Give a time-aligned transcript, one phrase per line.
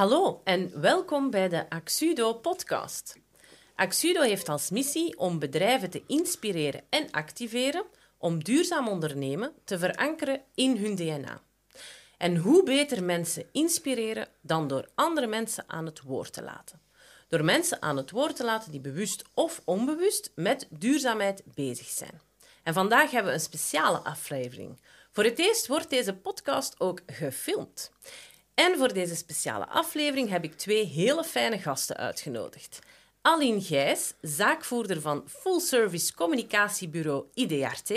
[0.00, 3.16] Hallo en welkom bij de Axudo podcast.
[3.74, 7.84] Axudo heeft als missie om bedrijven te inspireren en activeren
[8.18, 11.42] om duurzaam ondernemen te verankeren in hun DNA.
[12.18, 16.80] En hoe beter mensen inspireren dan door andere mensen aan het woord te laten.
[17.28, 22.20] Door mensen aan het woord te laten die bewust of onbewust met duurzaamheid bezig zijn.
[22.62, 24.80] En vandaag hebben we een speciale aflevering.
[25.12, 27.92] Voor het eerst wordt deze podcast ook gefilmd.
[28.60, 32.78] En voor deze speciale aflevering heb ik twee hele fijne gasten uitgenodigd.
[33.22, 37.92] Aline Gijs, zaakvoerder van Full Service Communicatiebureau IDRT.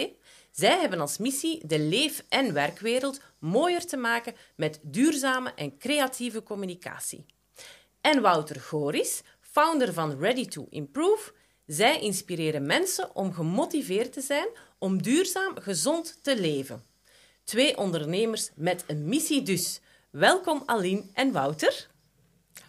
[0.52, 6.44] Zij hebben als missie de leef- en werkwereld mooier te maken met duurzame en creatieve
[6.44, 7.26] communicatie.
[8.02, 11.32] En Wouter Goris, founder van Ready to Improve.
[11.66, 14.48] Zij inspireren mensen om gemotiveerd te zijn
[14.78, 16.84] om duurzaam gezond te leven.
[17.44, 19.82] Twee ondernemers met een missie dus.
[20.14, 21.88] Welkom Aline en Wouter.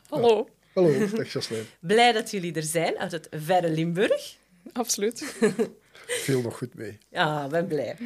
[0.08, 0.48] Hallo.
[0.74, 1.66] Hallo, dag Jocelyn.
[1.80, 4.36] Blij dat jullie er zijn uit het verre Limburg.
[4.72, 5.36] Absoluut.
[6.24, 6.98] Viel nog goed mee.
[7.08, 7.96] Ja, ben blij.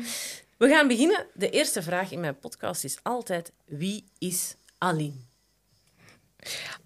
[0.56, 1.26] We gaan beginnen.
[1.34, 5.20] De eerste vraag in mijn podcast is altijd: wie is Aline?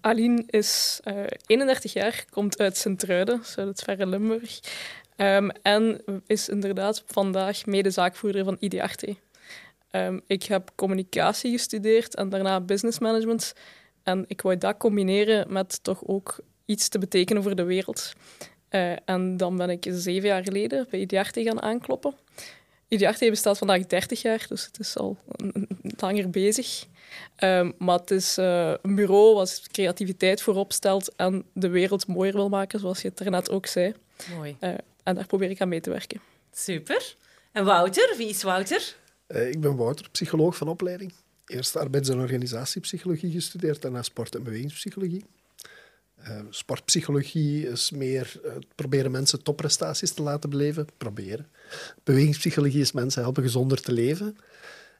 [0.01, 4.59] Aline is uh, 31 jaar, komt uit Sint-Truiden, uit het verre Limburg.
[5.17, 9.03] Um, en is inderdaad vandaag medezaakvoerder van IDRT.
[9.95, 13.53] Um, ik heb communicatie gestudeerd en daarna business management.
[14.03, 18.13] En ik wou dat combineren met toch ook iets te betekenen voor de wereld.
[18.69, 22.15] Uh, en dan ben ik zeven jaar geleden bij IDRT gaan aankloppen.
[22.87, 25.17] IDRT bestaat vandaag 30 jaar, dus het is al
[25.97, 26.85] langer bezig.
[27.39, 32.33] Um, maar het is uh, een bureau wat creativiteit voorop stelt en de wereld mooier
[32.33, 33.93] wil maken, zoals je het daarnet ook zei.
[34.35, 34.57] Mooi.
[34.59, 34.69] Uh,
[35.03, 36.21] en daar probeer ik aan mee te werken.
[36.51, 37.15] Super.
[37.51, 38.95] En Wouter, wie is Wouter?
[39.33, 41.13] Uh, ik ben Wouter, psycholoog van opleiding.
[41.45, 45.25] Eerst arbeids- en organisatiepsychologie gestudeerd, daarna sport- en bewegingspsychologie.
[46.27, 50.87] Uh, sportpsychologie is meer uh, proberen mensen topprestaties te laten beleven.
[50.97, 51.47] Proberen.
[52.03, 54.37] Bewegingspsychologie is mensen helpen gezonder te leven.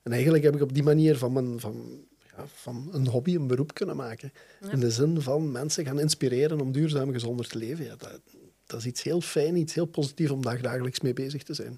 [0.04, 2.06] En eigenlijk heb ik op die manier van, mijn, van,
[2.38, 4.34] ja, van een hobby een beroep kunnen maken.
[4.62, 4.72] Ja.
[4.72, 7.86] In de zin van mensen gaan inspireren om duurzaam gezonder te leven.
[7.86, 8.20] Ja, dat,
[8.66, 11.78] dat is iets heel fijn, iets heel positiefs om daar dagelijks mee bezig te zijn.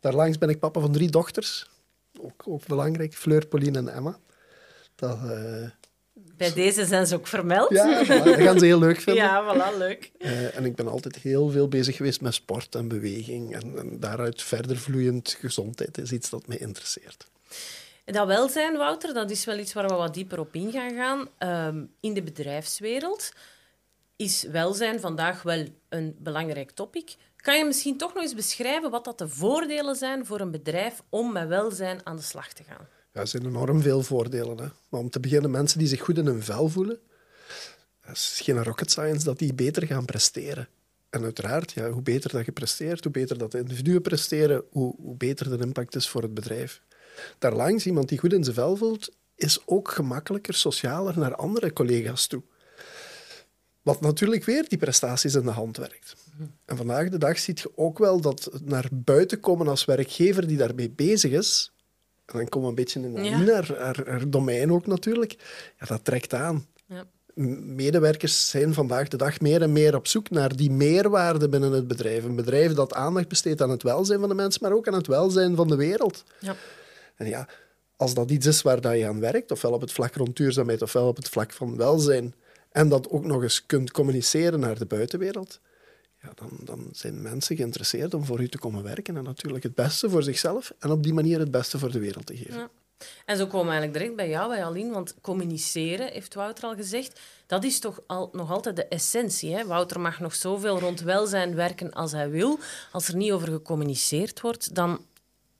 [0.00, 1.70] Daarlangs ben ik papa van drie dochters.
[2.20, 4.18] Ook, ook belangrijk, Fleur, Pauline en Emma.
[4.94, 5.68] Dat, uh,
[6.36, 7.70] Bij deze zijn ze ook vermeld.
[7.70, 9.24] Ja, voilà, dat gaan ze heel leuk vinden.
[9.24, 10.10] Ja, voilà, leuk.
[10.18, 13.54] Uh, en ik ben altijd heel veel bezig geweest met sport en beweging.
[13.54, 17.26] En, en daaruit verder vloeiend gezondheid is iets dat mij interesseert.
[18.04, 21.28] Dat welzijn, Wouter, dat is wel iets waar we wat dieper op in gaan gaan.
[21.68, 23.32] Um, in de bedrijfswereld
[24.16, 27.16] is welzijn vandaag wel een belangrijk topic.
[27.38, 31.02] Kan je misschien toch nog eens beschrijven wat dat de voordelen zijn voor een bedrijf
[31.08, 32.86] om met welzijn aan de slag te gaan?
[33.12, 34.58] Ja, er zijn enorm veel voordelen.
[34.58, 34.66] Hè.
[34.88, 36.98] Maar om te beginnen, mensen die zich goed in hun vel voelen,
[38.00, 40.68] het is geen rocket science dat die beter gaan presteren.
[41.10, 45.16] En uiteraard, hoe beter dat je presteert, hoe beter dat de individuen presteren, hoe, hoe
[45.16, 46.80] beter de impact is voor het bedrijf.
[47.38, 52.26] Daarlangs, iemand die goed in zijn vel voelt, is ook gemakkelijker, socialer naar andere collega's
[52.26, 52.42] toe.
[53.82, 56.16] Wat natuurlijk weer die prestaties in de hand werkt.
[56.64, 60.56] En vandaag de dag zie je ook wel dat naar buiten komen als werkgever die
[60.56, 61.72] daarmee bezig is,
[62.32, 63.52] en dan komen we een beetje in ja.
[63.52, 65.36] haar, haar, haar, domein ook natuurlijk,
[65.78, 66.66] ja, dat trekt aan.
[66.86, 67.04] Ja.
[67.64, 71.88] Medewerkers zijn vandaag de dag meer en meer op zoek naar die meerwaarde binnen het
[71.88, 72.24] bedrijf.
[72.24, 75.06] Een bedrijf dat aandacht besteedt aan het welzijn van de mensen, maar ook aan het
[75.06, 76.24] welzijn van de wereld.
[76.40, 76.56] Ja.
[77.16, 77.48] En ja,
[77.96, 80.82] als dat iets is waar dat je aan werkt, ofwel op het vlak rond duurzaamheid,
[80.82, 82.34] ofwel op het vlak van welzijn,
[82.70, 85.60] en dat ook nog eens kunt communiceren naar de buitenwereld,
[86.22, 89.74] ja, dan, dan zijn mensen geïnteresseerd om voor u te komen werken en natuurlijk het
[89.74, 92.58] beste voor zichzelf en op die manier het beste voor de wereld te geven.
[92.58, 92.70] Ja.
[93.24, 96.74] En zo komen we eigenlijk direct bij jou, bij Aline, want communiceren, heeft Wouter al
[96.74, 99.54] gezegd, dat is toch al, nog altijd de essentie.
[99.54, 99.66] Hè?
[99.66, 102.58] Wouter mag nog zoveel rond welzijn werken als hij wil.
[102.92, 105.04] Als er niet over gecommuniceerd wordt, dan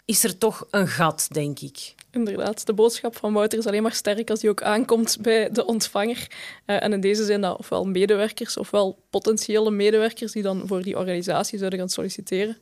[0.05, 1.95] is er toch een gat, denk ik.
[2.11, 5.65] Inderdaad, de boodschap van Wouter is alleen maar sterk als die ook aankomt bij de
[5.65, 6.27] ontvanger.
[6.67, 10.97] Uh, en in deze zijn dat ofwel medewerkers ofwel potentiële medewerkers die dan voor die
[10.97, 12.57] organisatie zouden gaan solliciteren.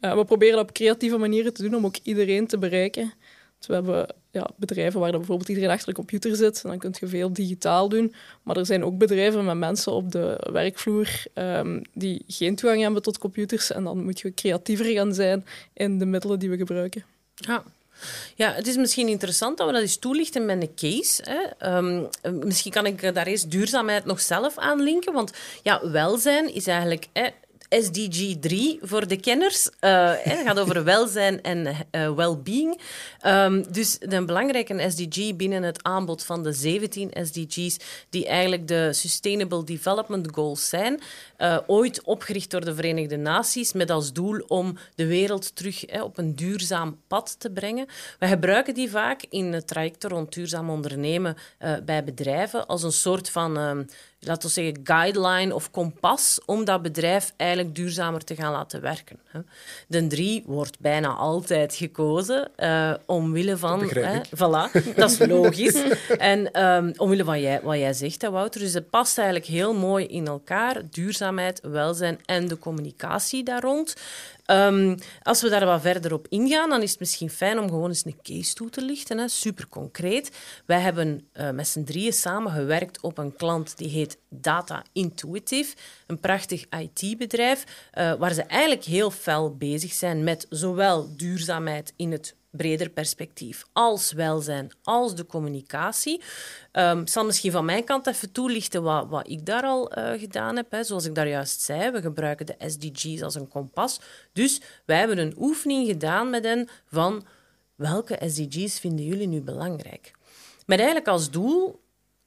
[0.00, 3.12] Uh, we proberen dat op creatieve manieren te doen om ook iedereen te bereiken.
[3.58, 6.60] Dus we hebben ja, bedrijven waar bijvoorbeeld iedereen achter de computer zit.
[6.64, 8.14] En dan kun je veel digitaal doen.
[8.42, 13.02] Maar er zijn ook bedrijven met mensen op de werkvloer um, die geen toegang hebben
[13.02, 13.72] tot computers.
[13.72, 17.04] En dan moet je creatiever gaan zijn in de middelen die we gebruiken.
[17.34, 17.64] Ja.
[18.34, 21.22] Ja, het is misschien interessant dat we dat eens toelichten met een case.
[21.24, 21.76] Hè.
[21.76, 25.12] Um, misschien kan ik daar eerst duurzaamheid nog zelf aan linken.
[25.12, 25.32] Want
[25.62, 27.06] ja, welzijn is eigenlijk...
[27.68, 29.68] SDG 3 voor de kenners.
[29.80, 32.80] Uh, het gaat over welzijn en uh, well-being.
[33.26, 37.76] Um, dus een belangrijke SDG binnen het aanbod van de 17 SDG's,
[38.10, 41.00] die eigenlijk de Sustainable Development Goals zijn,
[41.38, 46.18] uh, ooit opgericht door de Verenigde Naties met als doel om de wereld terug op
[46.18, 47.86] een duurzaam pad te brengen.
[48.18, 51.36] We gebruiken die vaak in het traject rond duurzaam ondernemen
[51.84, 53.82] bij bedrijven als een soort van ehm,
[54.20, 59.20] laten we zeggen, guideline of kompas om dat bedrijf eigenlijk duurzamer te gaan laten werken.
[59.88, 63.88] De drie wordt bijna altijd gekozen uh, omwille van...
[63.88, 65.82] Hè, voilà, dat is logisch.
[66.18, 68.60] en um, omwille van jij, wat jij zegt, hè, Wouter.
[68.60, 70.82] Dus het past eigenlijk heel mooi in elkaar.
[70.90, 73.94] Duurzaamheid, welzijn en de communicatie daar rond.
[74.50, 77.88] Um, als we daar wat verder op ingaan, dan is het misschien fijn om gewoon
[77.88, 79.18] eens een case toe te lichten.
[79.18, 79.28] Hè.
[79.28, 80.30] Super concreet.
[80.66, 85.74] Wij hebben uh, met z'n drieën samen gewerkt op een klant die heet Data Intuitive.
[86.06, 92.12] Een prachtig IT-bedrijf uh, waar ze eigenlijk heel fel bezig zijn met zowel duurzaamheid in
[92.12, 96.20] het breder perspectief, als welzijn, als de communicatie.
[96.72, 100.10] Um, ik zal misschien van mijn kant even toelichten wat, wat ik daar al uh,
[100.18, 100.70] gedaan heb.
[100.70, 100.84] Hè.
[100.84, 104.00] Zoals ik daar juist zei, we gebruiken de SDG's als een kompas.
[104.32, 107.26] Dus wij hebben een oefening gedaan met hen van
[107.74, 110.12] welke SDG's vinden jullie nu belangrijk?
[110.66, 111.84] Met eigenlijk als doel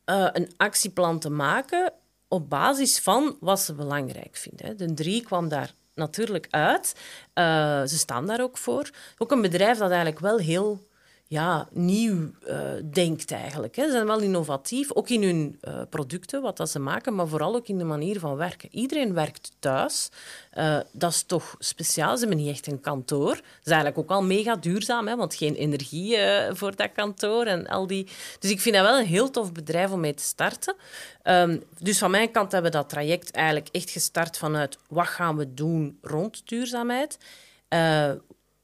[0.09, 1.94] uh, een actieplan te maken
[2.27, 4.77] op basis van wat ze belangrijk vinden.
[4.77, 6.95] De drie kwam daar natuurlijk uit.
[7.35, 8.89] Uh, ze staan daar ook voor.
[9.17, 10.88] Ook een bedrijf dat eigenlijk wel heel
[11.31, 12.59] ja, nieuw uh,
[12.91, 13.75] denkt eigenlijk.
[13.75, 13.85] Hè.
[13.85, 17.55] Ze zijn wel innovatief, ook in hun uh, producten, wat dat ze maken, maar vooral
[17.55, 18.69] ook in de manier van werken.
[18.71, 20.09] Iedereen werkt thuis.
[20.57, 22.17] Uh, dat is toch speciaal.
[22.17, 23.35] Ze hebben niet echt een kantoor.
[23.35, 26.17] Dat is eigenlijk ook al mega duurzaam, hè, want geen energie
[26.49, 28.07] voor dat kantoor en al die...
[28.39, 30.75] Dus ik vind dat wel een heel tof bedrijf om mee te starten.
[31.23, 35.37] Um, dus van mijn kant hebben we dat traject eigenlijk echt gestart vanuit wat gaan
[35.37, 37.17] we doen rond duurzaamheid.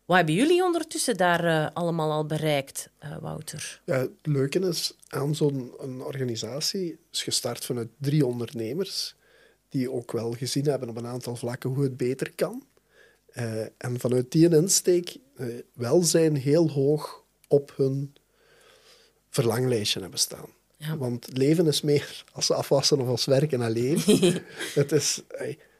[0.05, 3.81] Wat hebben jullie ondertussen daar uh, allemaal al bereikt, uh, Wouter?
[3.85, 5.73] Ja, het leuke is aan zo'n
[6.03, 9.15] organisatie is gestart vanuit drie ondernemers
[9.69, 12.63] die ook wel gezien hebben op een aantal vlakken hoe het beter kan.
[13.33, 15.17] Uh, en vanuit die insteek
[15.73, 18.15] welzijn heel hoog op hun
[19.29, 20.49] verlanglijstje hebben staan.
[20.77, 20.97] Ja.
[20.97, 24.01] Want leven is meer als afwassen of als werken alleen.
[24.73, 25.21] het is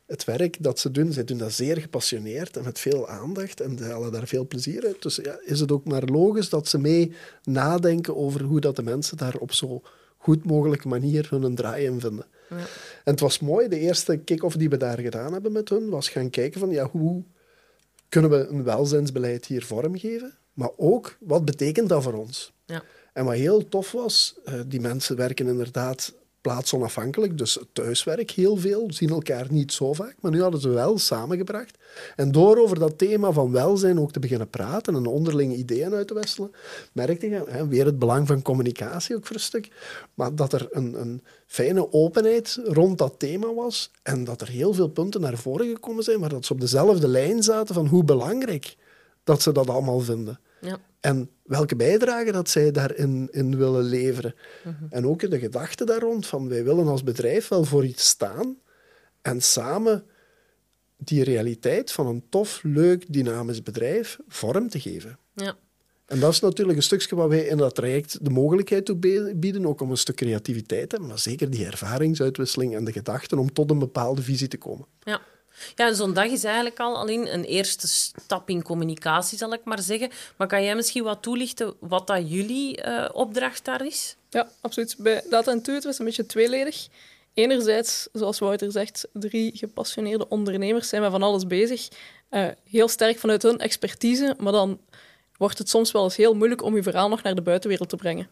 [0.06, 3.78] het werk dat ze doen, ze doen dat zeer gepassioneerd en met veel aandacht en
[3.78, 5.02] ze halen daar veel plezier uit.
[5.02, 7.14] Dus ja, is het ook maar logisch dat ze mee
[7.44, 9.82] nadenken over hoe dat de mensen daar op zo
[10.18, 12.26] goed mogelijke manier hun draai in vinden.
[12.50, 12.56] Ja.
[13.04, 16.10] En het was mooi, de eerste kick-off die we daar gedaan hebben met hun, was
[16.10, 17.24] gaan kijken van ja, hoe
[18.10, 22.54] kunnen we een welzijnsbeleid hier vormgeven, maar ook wat betekent dat voor ons?
[22.66, 22.84] Ja.
[23.14, 26.14] En wat heel tof was, eh, die mensen werken inderdaad
[26.46, 30.98] plaatsonafhankelijk, dus thuiswerk heel veel, zien elkaar niet zo vaak, maar nu hadden ze wel
[30.98, 31.78] samengebracht.
[32.16, 36.08] En door over dat thema van welzijn ook te beginnen praten en onderlinge ideeën uit
[36.08, 36.52] te wisselen,
[36.92, 39.70] merkte je, hè, weer het belang van communicatie ook voor een stuk,
[40.14, 44.74] maar dat er een, een fijne openheid rond dat thema was en dat er heel
[44.74, 48.04] veel punten naar voren gekomen zijn, maar dat ze op dezelfde lijn zaten van hoe
[48.04, 48.76] belangrijk
[49.24, 50.40] dat ze dat allemaal vinden.
[50.62, 50.78] Ja.
[51.00, 54.36] En welke bijdrage dat zij daarin in willen leveren.
[54.64, 54.74] Mhm.
[54.90, 58.58] En ook de gedachte daar rond van wij willen als bedrijf wel voor iets staan
[59.22, 60.06] en samen
[60.98, 65.18] die realiteit van een tof, leuk, dynamisch bedrijf vorm te geven.
[65.34, 65.56] Ja.
[66.06, 68.96] En dat is natuurlijk een stukje wat wij in dat traject de mogelijkheid toe
[69.36, 73.38] bieden, ook om een stuk creativiteit te hebben, maar zeker die ervaringsuitwisseling en de gedachten
[73.38, 74.88] om tot een bepaalde visie te komen.
[75.00, 75.22] Ja.
[75.76, 79.82] Ja, zo'n dag is eigenlijk al alleen een eerste stap in communicatie, zal ik maar
[79.82, 80.10] zeggen.
[80.38, 84.16] Maar kan jij misschien wat toelichten wat dat jullie uh, opdracht daar is?
[84.30, 84.96] Ja, absoluut.
[84.98, 86.88] Bij Data Intuit was het een beetje tweeledig.
[87.34, 91.88] Enerzijds, zoals Wouter zegt, drie gepassioneerde ondernemers zijn met van alles bezig.
[92.32, 94.80] Uh, heel sterk vanuit hun expertise, maar dan
[95.38, 97.96] wordt het soms wel eens heel moeilijk om je verhaal nog naar de buitenwereld te
[97.96, 98.30] brengen.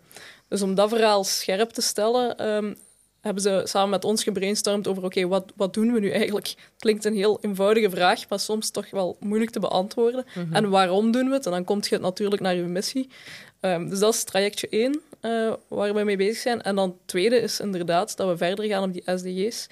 [0.48, 2.78] Dus om dat verhaal scherp te stellen, um,
[3.24, 6.48] hebben ze samen met ons gebrainstormd over oké, wat, wat doen we nu eigenlijk?
[6.48, 10.26] Het klinkt een heel eenvoudige vraag, maar soms toch wel moeilijk te beantwoorden.
[10.36, 10.54] Mhm.
[10.56, 11.46] En waarom doen we het?
[11.46, 13.10] En dan komt je natuurlijk naar je missie.
[13.62, 16.62] Um, dus dat is trajectje één uh, waar we mee bezig zijn.
[16.62, 19.68] En dan het tweede is inderdaad dat we verder gaan op die SDG's.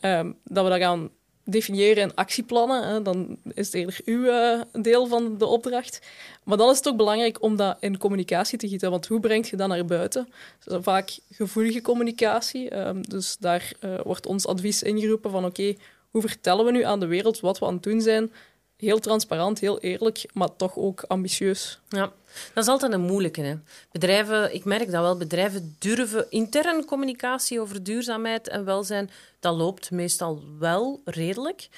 [0.00, 1.10] Um, dat we dat gaan
[1.44, 3.02] definiëren in actieplannen.
[3.02, 6.00] Dan is het eerder uw uh, deel van de opdracht.
[6.44, 8.90] Maar dan is het ook belangrijk om dat in communicatie te gieten.
[8.90, 10.28] Want hoe breng je dat naar buiten?
[10.64, 12.76] Dus vaak gevoelige communicatie.
[12.76, 15.74] Um, dus daar uh, wordt ons advies ingeroepen van oké,
[16.10, 18.32] hoe vertellen we nu aan de wereld wat we aan het doen zijn?
[18.76, 21.80] Heel transparant, heel eerlijk, maar toch ook ambitieus.
[21.88, 22.12] Ja.
[22.54, 23.40] Dat is altijd een moeilijke.
[23.40, 23.54] Hè.
[23.92, 29.10] Bedrijven, ik merk dat wel, bedrijven durven intern communicatie over duurzaamheid en welzijn.
[29.40, 31.68] Dat loopt meestal wel redelijk.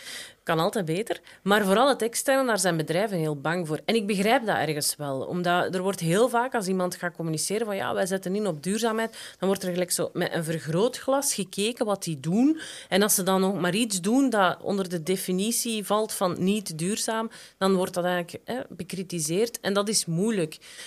[0.43, 1.21] Kan altijd beter.
[1.43, 3.81] Maar vooral het externe, daar zijn bedrijven heel bang voor.
[3.85, 5.21] En ik begrijp dat ergens wel.
[5.21, 8.63] Omdat er wordt heel vaak, als iemand gaat communiceren van ja, wij zetten in op
[8.63, 12.61] duurzaamheid, dan wordt er gelijk zo met een vergrootglas gekeken wat die doen.
[12.89, 16.79] En als ze dan nog maar iets doen dat onder de definitie valt van niet
[16.79, 19.61] duurzaam, dan wordt dat eigenlijk hè, bekritiseerd.
[19.61, 20.46] En dat is moeilijk.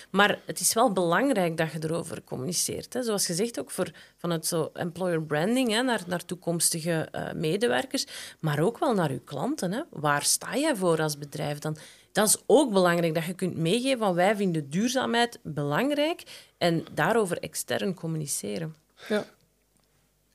[0.09, 2.93] Maar het is wel belangrijk dat je erover communiceert.
[2.93, 3.03] Hè.
[3.03, 8.05] Zoals gezegd, ook voor, vanuit zo employer branding hè, naar, naar toekomstige uh, medewerkers,
[8.39, 9.71] maar ook wel naar uw klanten.
[9.71, 9.81] Hè?
[9.89, 11.77] Waar sta jij voor als bedrijf dan?
[12.11, 16.23] Dat is ook belangrijk dat je kunt meegeven van wij vinden duurzaamheid belangrijk
[16.57, 18.75] en daarover extern communiceren.
[19.07, 19.25] Ja.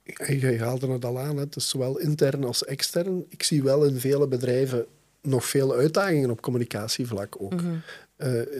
[0.04, 3.24] Je haalde het al aan, het is zowel intern als extern.
[3.28, 4.86] Ik zie wel in vele bedrijven
[5.20, 7.62] nog veel uitdagingen op communicatievlak ook.
[7.62, 7.82] Mm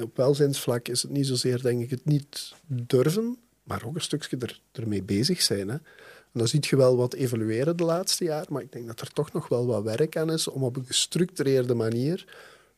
[0.03, 4.37] op welzijnsvlak is het niet zozeer, denk ik, het niet durven, maar ook een stukje
[4.37, 5.69] er, ermee bezig zijn.
[5.69, 5.75] Hè.
[5.75, 9.13] En dan zie je wel wat evolueren de laatste jaren, maar ik denk dat er
[9.13, 12.25] toch nog wel wat werk aan is om op een gestructureerde manier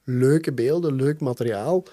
[0.04, 1.84] leuke beelden, leuk materiaal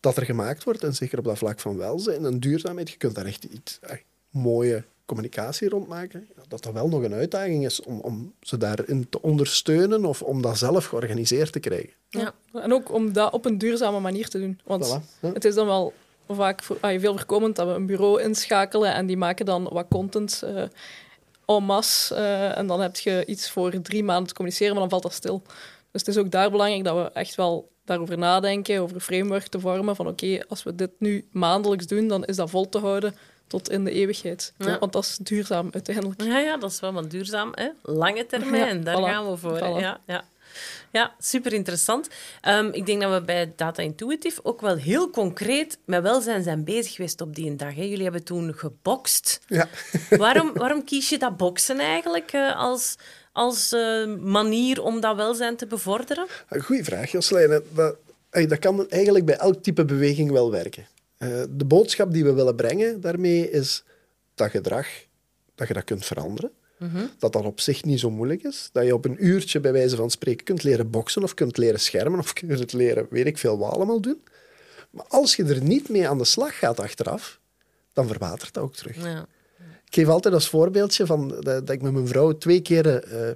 [0.00, 3.14] dat er gemaakt wordt, en zeker op dat vlak van welzijn en duurzaamheid, je kunt
[3.14, 3.96] daar echt iets eh,
[4.30, 9.08] mooie communicatie rond maken, dat dat wel nog een uitdaging is om, om ze daarin
[9.08, 11.90] te ondersteunen of om dat zelf georganiseerd te krijgen.
[12.08, 12.34] Ja.
[12.52, 14.60] En ook om dat op een duurzame manier te doen.
[14.64, 15.92] Want het is dan wel
[16.28, 19.86] vaak voor, ah, veel voorkomend dat we een bureau inschakelen en die maken dan wat
[19.88, 20.62] content uh,
[21.46, 22.14] en masse.
[22.14, 25.12] Uh, en dan heb je iets voor drie maanden te communiceren, maar dan valt dat
[25.12, 25.42] stil.
[25.90, 29.46] Dus het is ook daar belangrijk dat we echt wel daarover nadenken, over een framework
[29.46, 32.78] te vormen van oké, als we dit nu maandelijks doen, dan is dat vol te
[32.78, 33.14] houden
[33.50, 34.52] tot in de eeuwigheid.
[34.56, 36.22] Want dat is duurzaam uiteindelijk.
[36.22, 37.52] Ja, ja dat is wel wat duurzaam.
[37.54, 37.68] Hè?
[37.82, 39.58] Lange termijn, daar gaan we voor.
[39.58, 40.24] Ja, ja.
[40.92, 42.08] Ja, super interessant.
[42.40, 46.64] Ehm, ik denk dat we bij Data Intuitive ook wel heel concreet met welzijn zijn
[46.64, 47.74] bezig geweest op die dag.
[47.74, 47.82] Hè.
[47.82, 49.40] Jullie hebben toen gebokst.
[49.46, 49.68] Ja.
[50.10, 52.96] waarom, waarom kies je dat boksen eigenlijk uh, als,
[53.32, 56.26] als uh, manier om dat welzijn te bevorderen?
[56.48, 57.62] Goeie vraag, Joslijn.
[57.74, 57.96] Dat,
[58.30, 60.86] dat kan eigenlijk bij elk type beweging wel werken.
[61.22, 63.84] Uh, de boodschap die we willen brengen daarmee is
[64.34, 64.86] dat gedrag,
[65.54, 66.50] dat je dat kunt veranderen.
[67.18, 68.68] Dat dat op zich niet zo moeilijk is.
[68.72, 71.80] Dat je op een uurtje, bij wijze van spreken, kunt leren boksen of kunt leren
[71.80, 74.22] schermen of kunt leren, weet ik veel wat allemaal doen.
[74.90, 77.40] Maar als je er niet mee aan de slag gaat achteraf,
[77.92, 78.96] dan verwatert dat ook terug.
[78.96, 79.26] Ja.
[79.58, 83.30] Ik geef altijd als voorbeeldje van, dat, ik met mijn vrouw twee keer uh,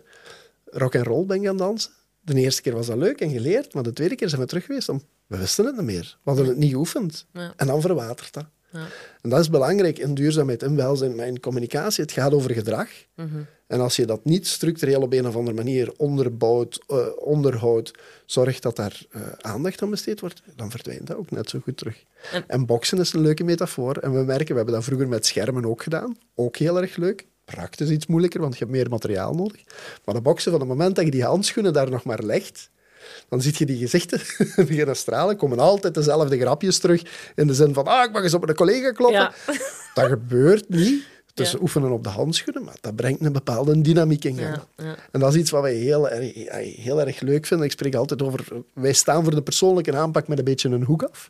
[0.64, 1.92] rock and roll ben gaan dansen.
[2.20, 4.64] De eerste keer was dat leuk en geleerd, maar de tweede keer zijn we terug
[4.64, 4.88] geweest.
[4.88, 6.18] Om, we wisten het niet meer.
[6.22, 7.26] We hadden het niet geoefend.
[7.56, 8.46] En dan verwatert dat.
[8.70, 8.86] Ja.
[9.22, 12.04] En dat is belangrijk in duurzaamheid en welzijn, maar in communicatie.
[12.04, 12.88] Het gaat over gedrag.
[13.14, 13.42] Mhm.
[13.66, 17.90] En als je dat niet structureel op een of andere manier onderbouwt, uh, onderhoudt,
[18.26, 21.76] zorgt dat daar uh, aandacht aan besteed wordt, dan verdwijnt dat ook net zo goed
[21.76, 22.04] terug.
[22.32, 23.96] En, en boksen is een leuke metafoor.
[23.96, 26.16] En we merken, we hebben dat vroeger met schermen ook gedaan.
[26.34, 27.26] Ook heel erg leuk.
[27.44, 29.62] Praktisch iets moeilijker, want je hebt meer materiaal nodig.
[30.04, 32.70] Maar de boksen, van het moment dat je die handschoenen daar nog maar legt,
[33.28, 34.20] dan zie je die gezichten
[34.68, 35.36] beginnen stralen.
[35.36, 37.02] komen altijd dezelfde grapjes terug.
[37.34, 39.32] In de zin van, ah, ik mag eens op een collega kloppen.
[39.94, 41.04] Dat gebeurt niet.
[41.34, 41.58] Dus ja.
[41.60, 44.58] oefenen op de handschoenen, maar dat brengt een bepaalde dynamiek in gang.
[44.76, 46.34] Ja, En dat is iets wat wij heel erg,
[46.76, 47.66] heel erg leuk vinden.
[47.66, 51.02] Ik spreek altijd over, wij staan voor de persoonlijke aanpak met een beetje een hoek
[51.02, 51.28] af.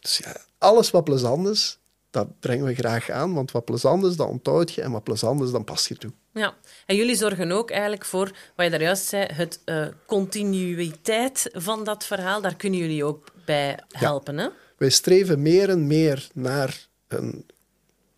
[0.00, 1.78] Dus ja, alles wat plezant is,
[2.16, 3.34] dat brengen we graag aan.
[3.34, 4.82] Want wat plezant is, dat onthoud je.
[4.82, 6.12] En wat plezant is, dan pas je toe.
[6.32, 6.54] Ja,
[6.86, 11.84] en jullie zorgen ook eigenlijk voor, wat je daar juist zei, het uh, continuïteit van
[11.84, 12.40] dat verhaal.
[12.40, 14.48] Daar kunnen jullie ook bij helpen, hè?
[14.76, 17.46] Wij streven meer en meer naar een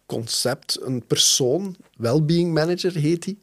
[0.07, 3.43] concept, een persoon, well-being manager heet die,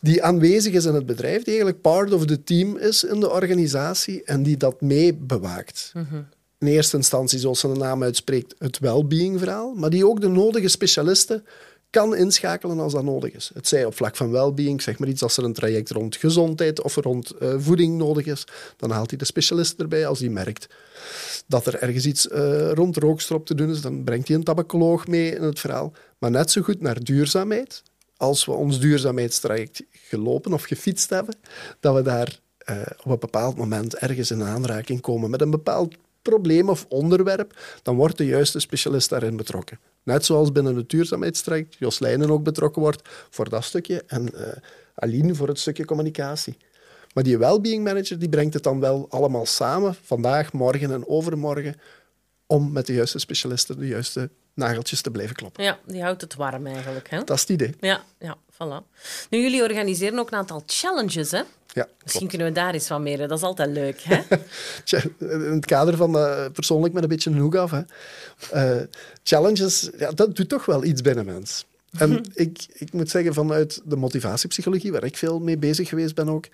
[0.00, 3.30] die aanwezig is in het bedrijf, die eigenlijk part of the team is in de
[3.30, 5.92] organisatie en die dat mee bewaakt.
[5.94, 6.26] Mm
[6.58, 10.28] In eerste instantie, zoals ze de naam uitspreekt, het well-being verhaal, maar die ook de
[10.28, 11.44] nodige specialisten
[11.94, 13.50] kan inschakelen als dat nodig is.
[13.54, 16.82] Het zij op vlak van well-being, zeg maar iets als er een traject rond gezondheid
[16.82, 18.44] of rond uh, voeding nodig is,
[18.76, 20.06] dan haalt hij de specialist erbij.
[20.06, 20.66] Als hij merkt
[21.46, 25.06] dat er ergens iets uh, rond rookstrop te doen is, dan brengt hij een tabacoloog
[25.06, 25.92] mee in het verhaal.
[26.18, 27.82] Maar net zo goed naar duurzaamheid.
[28.16, 31.36] Als we ons duurzaamheidstraject gelopen of gefietst hebben,
[31.80, 32.38] dat we daar
[32.70, 35.94] uh, op een bepaald moment ergens in aanraking komen met een bepaald
[36.24, 39.78] probleem of onderwerp, dan wordt de juiste specialist daarin betrokken.
[40.02, 40.88] Net zoals binnen het
[41.78, 44.46] Jos Leijnen ook betrokken wordt voor dat stukje en uh,
[44.94, 46.56] Aline voor het stukje communicatie.
[47.14, 51.74] Maar die well-being manager die brengt het dan wel allemaal samen, vandaag, morgen en overmorgen,
[52.46, 55.64] om met de juiste specialisten de juiste nageltjes te blijven kloppen.
[55.64, 57.10] Ja, die houdt het warm eigenlijk.
[57.10, 57.24] Hè?
[57.24, 57.74] Dat is het idee.
[57.80, 58.92] Ja, ja, voilà.
[59.30, 61.42] Nu, jullie organiseren ook een aantal challenges, hè?
[61.72, 63.28] Ja, Misschien kunnen we daar eens wat meer.
[63.28, 64.22] Dat is altijd leuk, hè?
[64.84, 67.70] Tja, In het kader van uh, persoonlijk met een beetje een hoek af.
[67.70, 67.82] Hè.
[68.54, 68.82] Uh,
[69.22, 71.64] challenges, ja, dat doet toch wel iets binnen mens.
[71.98, 76.28] En ik, ik moet zeggen, vanuit de motivatiepsychologie, waar ik veel mee bezig geweest ben
[76.28, 76.46] ook,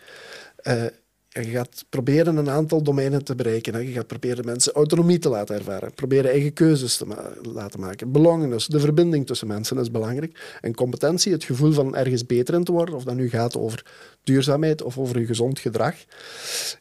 [0.62, 0.85] uh,
[1.31, 3.87] je gaat proberen een aantal domeinen te bereiken.
[3.87, 5.95] Je gaat proberen mensen autonomie te laten ervaren.
[5.95, 7.07] Proberen eigen keuzes te
[7.43, 8.13] laten maken.
[8.13, 10.59] Belongingness, de verbinding tussen mensen is belangrijk.
[10.61, 13.85] En competentie, het gevoel van ergens beter in te worden, of dat nu gaat over
[14.23, 15.95] duurzaamheid of over je gezond gedrag,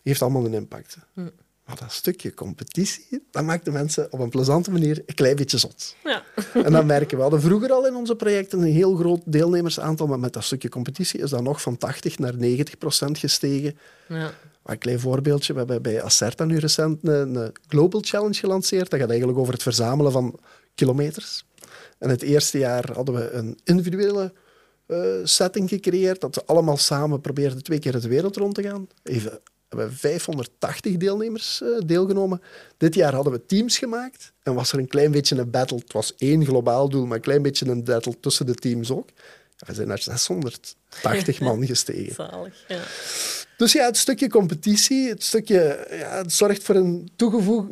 [0.04, 0.98] heeft allemaal een impact.
[1.14, 1.28] Hm.
[1.70, 5.58] Maar dat stukje competitie, dat maakt de mensen op een plezante manier een klein beetje
[5.58, 5.96] zot.
[6.04, 6.24] Ja.
[6.66, 7.16] En dat merken we.
[7.16, 10.70] We hadden vroeger al in onze projecten een heel groot deelnemersaantal, maar met dat stukje
[10.70, 13.78] competitie is dat nog van 80 naar 90 procent gestegen.
[14.08, 14.32] Ja.
[14.64, 18.90] Een klein voorbeeldje, we hebben bij Acerta nu recent een, een Global Challenge gelanceerd.
[18.90, 20.40] Dat gaat eigenlijk over het verzamelen van
[20.76, 21.46] kilometers.
[21.98, 24.34] En het eerste jaar hadden we een individuele
[24.88, 28.88] uh, setting gecreëerd, dat ze allemaal samen probeerden twee keer de wereld rond te gaan.
[29.04, 32.42] Even hebben 580 deelnemers uh, deelgenomen.
[32.78, 35.78] Dit jaar hadden we teams gemaakt en was er een klein beetje een battle.
[35.78, 39.10] Het was één globaal doel, maar een klein beetje een battle tussen de teams ook.
[39.58, 42.14] We zijn naar 680 man gestegen.
[42.14, 42.82] Zalig, ja.
[43.58, 47.10] Dus ja, het stukje competitie, het stukje, ja, het zorgt voor een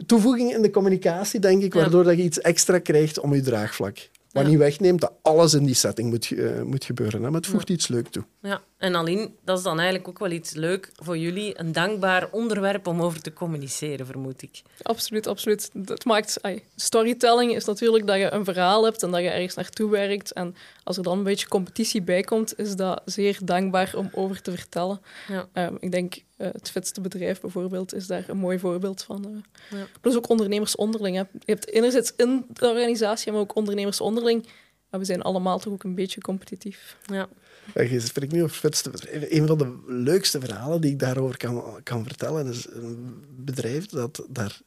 [0.05, 4.09] toevoeging in de communicatie, denk ik, waardoor dat je iets extra krijgt om je draagvlak.
[4.31, 7.23] Wat niet wegneemt dat alles in die setting moet, uh, moet gebeuren.
[7.23, 7.29] Hè?
[7.29, 8.23] Maar het voegt iets leuk toe.
[8.41, 11.59] Ja, en alleen, dat is dan eigenlijk ook wel iets leuk voor jullie.
[11.59, 14.61] Een dankbaar onderwerp om over te communiceren, vermoed ik.
[14.81, 15.69] Absoluut, absoluut.
[15.73, 16.41] Dat maakt...
[16.41, 20.33] Ay, storytelling is natuurlijk dat je een verhaal hebt en dat je ergens naartoe werkt.
[20.33, 24.41] En als er dan een beetje competitie bij komt, is dat zeer dankbaar om over
[24.41, 25.01] te vertellen.
[25.27, 25.67] Ja.
[25.67, 29.25] Um, ik denk, uh, het vetste bedrijf bijvoorbeeld is daar een mooi voorbeeld van.
[29.27, 29.79] Uh.
[29.79, 29.87] Ja.
[30.01, 31.15] Plus ook ondernemers onderling.
[31.15, 31.21] Hè.
[31.21, 34.47] Je hebt enerzijds in de organisatie, maar ook ondernemers onderling.
[34.89, 36.97] Maar we zijn allemaal toch ook een beetje competitief.
[37.05, 37.27] Ja.
[37.73, 38.41] Je spreekt nu.
[38.41, 44.25] Een van de leukste verhalen die ik daarover kan, kan vertellen is een bedrijf dat
[44.29, 44.61] daar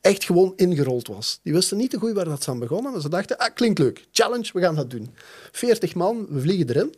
[0.00, 1.40] echt gewoon ingerold was.
[1.42, 3.78] Die wisten niet te goed waar dat ze aan begonnen, maar ze dachten, ah, klinkt
[3.78, 5.14] leuk, challenge, we gaan dat doen.
[5.52, 6.94] 40 man, we vliegen erin.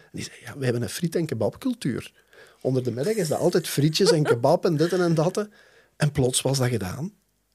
[0.00, 2.12] En die zeiden, ja, we hebben een friet- en kebabcultuur.
[2.60, 5.48] Onder de middag is dat altijd frietjes en kebab en dit en dat.
[5.96, 7.12] En plots was dat gedaan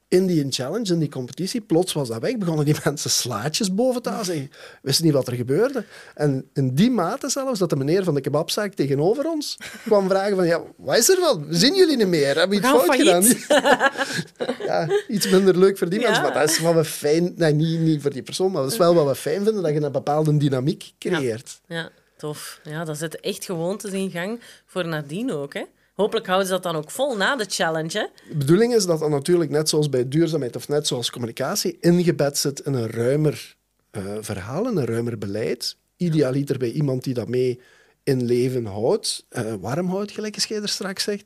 [0.08, 2.38] in die challenge, in die competitie, plots was dat weg.
[2.38, 4.50] Begonnen die mensen slaatjes boven te halen.
[4.82, 5.84] Wisten niet wat er gebeurde.
[6.14, 10.36] En in die mate zelfs, dat de meneer van de kebabzaak tegenover ons kwam vragen
[10.36, 11.46] van, ja, wat is er van?
[11.50, 12.38] Zien jullie niet meer?
[12.38, 13.24] Hebben iets fout gedaan?
[14.66, 17.32] ja, iets minder leuk voor die mensen, maar dat is wat we fijn...
[17.36, 19.72] Nee, niet, niet voor die persoon, maar dat is wel wat we fijn vinden, dat
[19.72, 21.60] je een bepaalde dynamiek creëert.
[21.66, 22.60] Ja, ja tof.
[22.62, 25.62] Ja, dat zit echt gewoontes in gang voor nadien ook, hè?
[25.96, 27.98] Hopelijk houden ze dat dan ook vol na de challenge.
[27.98, 28.06] Hè?
[28.28, 32.38] De bedoeling is dat dat natuurlijk net zoals bij duurzaamheid of net zoals communicatie ingebed
[32.38, 33.56] zit in een ruimer
[33.92, 35.76] uh, verhaal, een ruimer beleid.
[35.96, 37.60] Idealiter bij iemand die dat mee
[38.02, 41.24] in leven houdt, uh, warm houdt, gelijk Scheider straks zegt.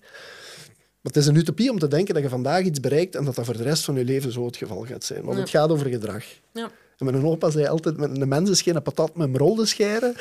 [1.00, 3.34] Maar het is een utopie om te denken dat je vandaag iets bereikt en dat
[3.34, 5.24] dat voor de rest van je leven zo het geval gaat zijn.
[5.24, 6.24] Want het gaat over gedrag.
[6.52, 6.70] Ja.
[7.00, 10.10] En mijn opa zei altijd, met een mens is geen patat met rolde scheren.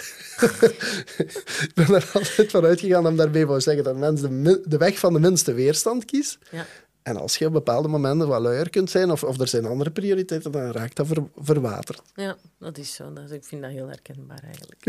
[1.67, 4.77] ik ben er altijd van uitgegaan om daarbij wou zeggen dat een mens de, de
[4.77, 6.37] weg van de minste weerstand kiest.
[6.51, 6.65] Ja.
[7.09, 9.91] En als je op bepaalde momenten wat luier kunt zijn, of, of er zijn andere
[9.91, 12.01] prioriteiten, dan raakt dat ver, verwaterd.
[12.15, 13.13] Ja, dat is zo.
[13.13, 14.85] Dat, ik vind dat heel herkenbaar eigenlijk.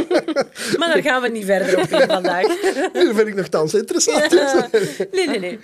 [0.78, 2.46] maar daar gaan we niet verder op in vandaag.
[2.92, 4.30] dat vind ik nogthans interessant.
[5.12, 5.58] Nee, nee, nee.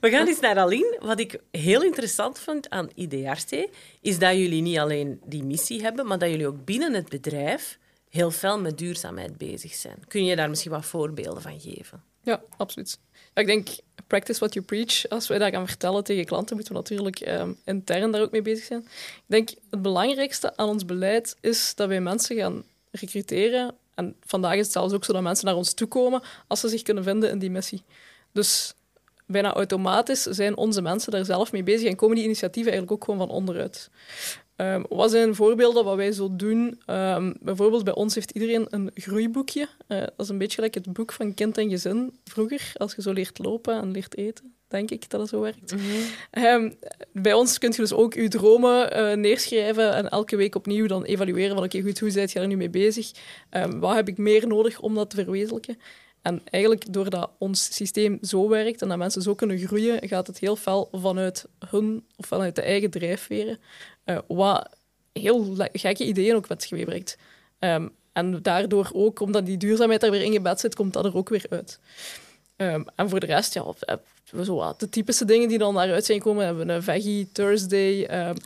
[0.00, 0.98] We gaan eens naar Aline.
[1.00, 3.68] Wat ik heel interessant vond aan IDRT,
[4.00, 7.78] is dat jullie niet alleen die missie hebben, maar dat jullie ook binnen het bedrijf
[8.08, 9.96] heel fel met duurzaamheid bezig zijn.
[10.08, 12.02] Kun je daar misschien wat voorbeelden van geven?
[12.22, 12.98] Ja, absoluut.
[13.34, 13.68] ik denk,
[14.12, 15.08] practice what you preach.
[15.08, 18.42] Als wij dat gaan vertellen tegen klanten, moeten we natuurlijk um, intern daar ook mee
[18.42, 18.80] bezig zijn.
[18.80, 23.74] Ik denk, het belangrijkste aan ons beleid is dat wij mensen gaan recruteren.
[23.94, 26.68] En vandaag is het zelfs ook zo dat mensen naar ons toe komen als ze
[26.68, 27.82] zich kunnen vinden in die missie.
[28.32, 28.74] Dus
[29.26, 33.04] bijna automatisch zijn onze mensen daar zelf mee bezig en komen die initiatieven eigenlijk ook
[33.08, 33.90] gewoon van onderuit.
[34.62, 36.80] Um, wat zijn voorbeelden wat wij zo doen?
[36.86, 39.68] Um, bijvoorbeeld bij ons heeft iedereen een groeiboekje.
[39.88, 43.02] Uh, dat is een beetje gelijk het boek van kind en gezin vroeger, als je
[43.02, 44.54] zo leert lopen en leert eten.
[44.68, 45.74] Denk ik dat het zo werkt.
[45.74, 46.44] Mhm.
[46.44, 46.74] um,
[47.12, 51.04] bij ons kun je dus ook je dromen uh, neerschrijven en elke week opnieuw dan
[51.04, 53.10] evalueren van oké, okay, goed, hoe zijt je er nu mee bezig?
[53.80, 55.76] wat heb ik meer nodig om dat te verwezenlijken?
[56.22, 60.38] En eigenlijk doordat ons systeem zo werkt en dat mensen zo kunnen groeien, gaat het
[60.38, 63.58] heel fel vanuit hun of vanuit de eigen drijfveren,
[64.04, 64.68] uh, wat
[65.12, 67.16] heel gekke ideeën ook met zich brengt.
[67.58, 71.28] Um, en daardoor ook, omdat die duurzaamheid er weer ingebed zit, komt dat er ook
[71.28, 71.78] weer uit.
[72.56, 73.64] Um, en voor de rest, ja,
[74.44, 76.44] zo wat, de typische dingen die dan daaruit zijn komen.
[76.44, 78.04] Hebben we een Veggie Thursday.
[78.04, 78.36] ehm,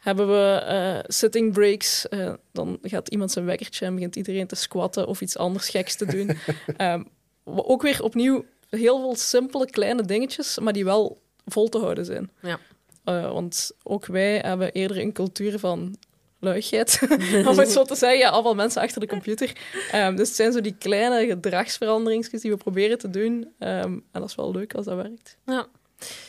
[0.00, 2.08] hebben we eh, sitting breaks.
[2.08, 5.96] eh, dan gaat iemand zijn wekkertje en begint iedereen te squatten of iets anders geks
[5.96, 6.30] te doen.
[6.76, 7.02] Ehm,
[7.44, 12.30] ook weer opnieuw heel veel simpele kleine dingetjes, maar die wel vol te houden zijn.
[12.42, 12.58] Ja.
[13.04, 15.96] Eh, want ook wij hebben eerder een cultuur van
[16.38, 17.00] luigheid,
[17.50, 18.18] om het zo te zeggen.
[18.18, 19.52] Ja, allemaal mensen achter de computer.
[19.90, 23.52] Ehm, dus het zijn zo die kleine gedragsveranderingen die we proberen te doen.
[23.58, 25.36] Ehm, en dat is wel leuk als dat werkt.
[25.46, 25.66] Ja.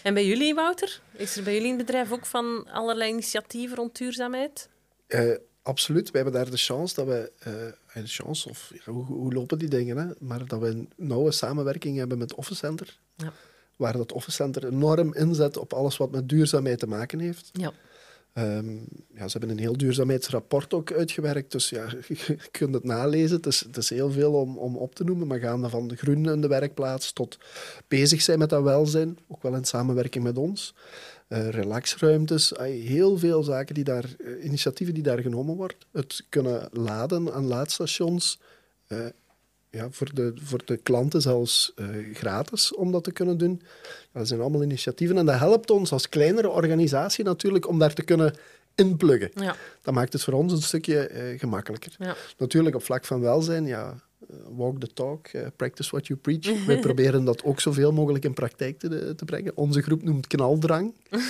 [0.04, 1.02] En bij jullie, Wouter?
[1.12, 4.70] Is er bij jullie in het bedrijf ook van allerlei initiatieven rond duurzaamheid?
[5.08, 6.12] Eh, absoluut.
[6.12, 7.32] We hebben daar de chance dat we...
[7.40, 9.98] eh, de chance, of ja, hoe, hoe lopen die dingen?
[9.98, 10.14] Hè?
[10.20, 13.00] Maar dat we een nauwe samenwerking hebben met Office Center.
[13.16, 13.34] Ja.
[13.76, 17.50] Waar dat Office Center enorm inzet op alles wat met duurzaamheid te maken heeft.
[17.54, 17.72] Ja.
[18.34, 18.76] Ehm,
[19.14, 23.36] ja, ze hebben een heel duurzaamheidsrapport ook uitgewerkt, dus ja, je kunt het nalezen.
[23.36, 25.96] Het is, het is heel veel om, om op te noemen, maar gaande van de
[25.96, 27.38] groen in de werkplaats tot
[27.88, 30.74] bezig zijn met dat welzijn, ook wel in samenwerking met ons.
[31.28, 35.78] Eh, relaxruimtes, heel veel zaken die daar, eh, initiatieven die daar genomen worden.
[35.92, 38.40] Het kunnen laden aan laadstations,
[38.88, 39.06] eh,
[39.76, 43.62] ja, voor, de, voor de klanten zelfs eh, gratis om dat te kunnen doen.
[44.12, 48.04] Dat zijn allemaal initiatieven en dat helpt ons als kleinere organisatie natuurlijk om daar te
[48.04, 48.34] kunnen
[48.76, 49.32] inpluggen.
[49.34, 49.56] Ja.
[49.82, 51.96] Dat maakt het voor ons een stukje eh, gemakkelijker.
[51.98, 52.16] Ja.
[52.38, 56.66] Natuurlijk op vlak van welzijn, ja, eh, walk the talk, practice what you preach.
[56.68, 59.58] Wij proberen dat ook zoveel mogelijk in praktijk te, te brengen.
[59.58, 60.94] Onze groep noemt knaldrang.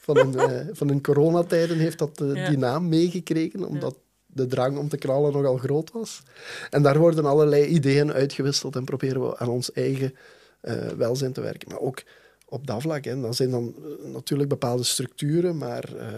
[0.00, 2.48] Van eh, van een coronatijden heeft dat Ja.
[2.48, 3.96] die naam meegekregen, omdat
[4.32, 6.22] de drang om te knallen nogal groot was.
[6.70, 10.14] En daar worden allerlei ideeën uitgewisseld en proberen we aan ons eigen
[10.60, 11.68] eh, welzijn te werken.
[11.68, 12.02] Maar ook
[12.48, 16.08] op dat vlak, hè, dat zijn dan eh, natuurlijk bepaalde structuren, maar eh,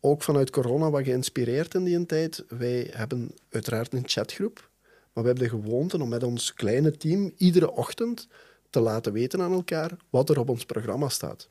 [0.00, 2.44] ook vanuit corona wat geïnspireerd in die tijd.
[2.48, 4.70] Wij hebben uiteraard een chatgroep,
[5.12, 8.28] maar we hebben de gewoonte om met ons kleine team iedere ochtend
[8.70, 11.48] te laten weten aan elkaar wat er op ons programma staat.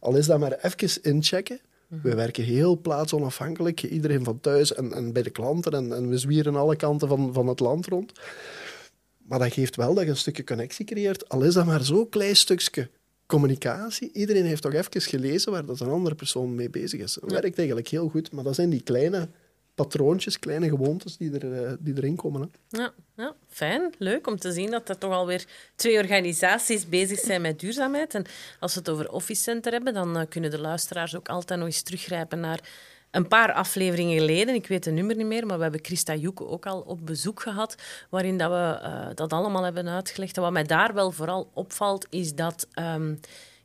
[0.00, 1.60] Al is dat maar even inchecken.
[1.88, 5.72] We werken heel plaatsonafhankelijk, iedereen van thuis en, en bij de klanten.
[5.72, 8.12] En, en we zwieren alle kanten van, van het land rond.
[9.18, 11.28] Maar dat geeft wel dat je een stukje connectie creëert.
[11.28, 12.90] Al is dat maar zo'n klein stukje
[13.26, 14.10] communicatie.
[14.12, 17.14] Iedereen heeft toch even gelezen waar dat een andere persoon mee bezig is.
[17.20, 19.28] Dat werkt eigenlijk heel goed, maar dat zijn die kleine
[19.78, 22.40] patroontjes, kleine gewoontes die, er, eh, die erin komen.
[22.40, 22.78] Hè.
[22.78, 23.94] Ja, ja, fijn.
[23.98, 28.14] Leuk om te zien dat er toch alweer twee organisaties bezig zijn met duurzaamheid.
[28.14, 28.24] En
[28.60, 31.68] als we het over Office Center hebben, dan eh, kunnen de luisteraars ook altijd nog
[31.68, 32.60] eens teruggrijpen naar
[33.10, 34.54] een paar afleveringen geleden.
[34.54, 37.40] Ik weet het nummer niet meer, maar we hebben Christa Joeke ook al op bezoek
[37.40, 37.74] gehad,
[38.10, 40.36] waarin dat we eh, dat allemaal hebben uitgelegd.
[40.36, 43.14] En wat mij daar wel vooral opvalt, is dat ehm,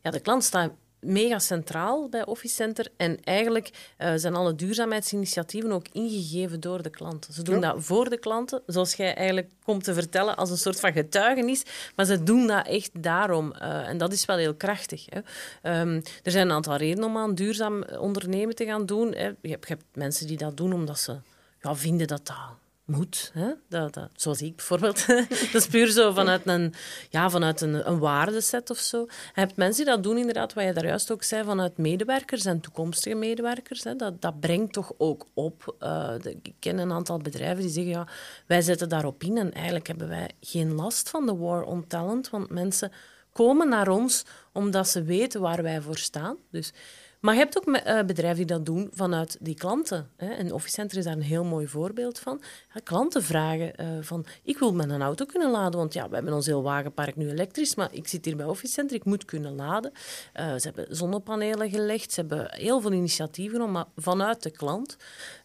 [0.01, 0.71] ja, de klant staat
[1.03, 2.87] mega centraal bij Office Center.
[2.97, 7.33] En eigenlijk eh, zijn alle duurzaamheidsinitiatieven ook ingegeven door de klanten.
[7.33, 7.71] Ze doen Ja.
[7.73, 11.63] dat voor de klanten, zoals jij eigenlijk komt te vertellen, als een soort van getuigenis.
[11.95, 13.53] Maar ze doen dat echt daarom.
[13.53, 15.05] Eh, en dat is wel heel krachtig.
[15.09, 15.19] Hè.
[15.61, 19.13] Ehm, er zijn een aantal redenen om aan duurzaam ondernemen te gaan doen.
[19.13, 19.31] Hè.
[19.41, 21.15] Je, hebt, je hebt mensen die dat doen omdat ze
[21.61, 22.37] ja, vinden dat dat
[22.85, 23.31] moet.
[23.33, 23.51] Hè?
[23.69, 25.07] Dat, dat, zoals ik bijvoorbeeld.
[25.51, 26.73] dat is puur zo vanuit een,
[27.09, 28.99] ja, vanuit een, een waardeset of zo.
[29.09, 32.45] Je hebt mensen die dat doen, inderdaad, wat je daar juist ook zei, vanuit medewerkers
[32.45, 33.83] en toekomstige medewerkers.
[33.83, 33.95] Hè?
[33.95, 35.75] Dat, dat brengt toch ook op.
[35.79, 38.07] Eh, de- ik ken een aantal bedrijven die zeggen, ja,
[38.47, 42.29] wij zetten daarop in en eigenlijk hebben wij geen last van de war on talent,
[42.29, 42.91] want mensen
[43.31, 46.37] komen naar ons omdat ze weten waar wij voor staan.
[46.51, 46.73] Dus
[47.23, 50.09] maar je hebt ook eh, bedrijven die dat doen vanuit die klanten.
[50.17, 50.33] Hè.
[50.33, 52.41] En Office is daar een heel mooi voorbeeld van.
[52.83, 56.45] Klanten vragen eh, van, ik wil mijn auto kunnen laden, want ja, we hebben ons
[56.45, 59.91] heel wagenpark nu elektrisch, maar ik zit hier bij Office Center, ik moet kunnen laden.
[60.33, 64.97] Eh, ze hebben zonnepanelen gelegd, ze hebben heel veel initiatieven genomen, maar vanuit de klant.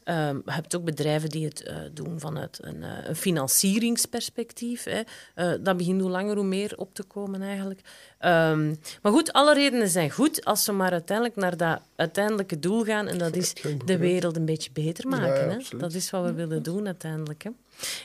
[0.08, 4.84] Ehm, je hebt ook bedrijven die het eh, doen vanuit een, eh, een financieringsperspectief.
[4.84, 5.00] Hè.
[5.34, 7.80] Eh, dat begint hoe langer hoe meer op te komen eigenlijk.
[8.18, 12.84] Ehm, maar goed, alle redenen zijn goed als we maar uiteindelijk naar dat uiteindelijke doel
[12.84, 13.06] gaan.
[13.06, 15.50] En dat is de wereld een beetje beter maken.
[15.50, 15.78] ja, hè.
[15.78, 17.42] Dat is wat we willen doen uiteindelijk.
[17.42, 17.50] Hè.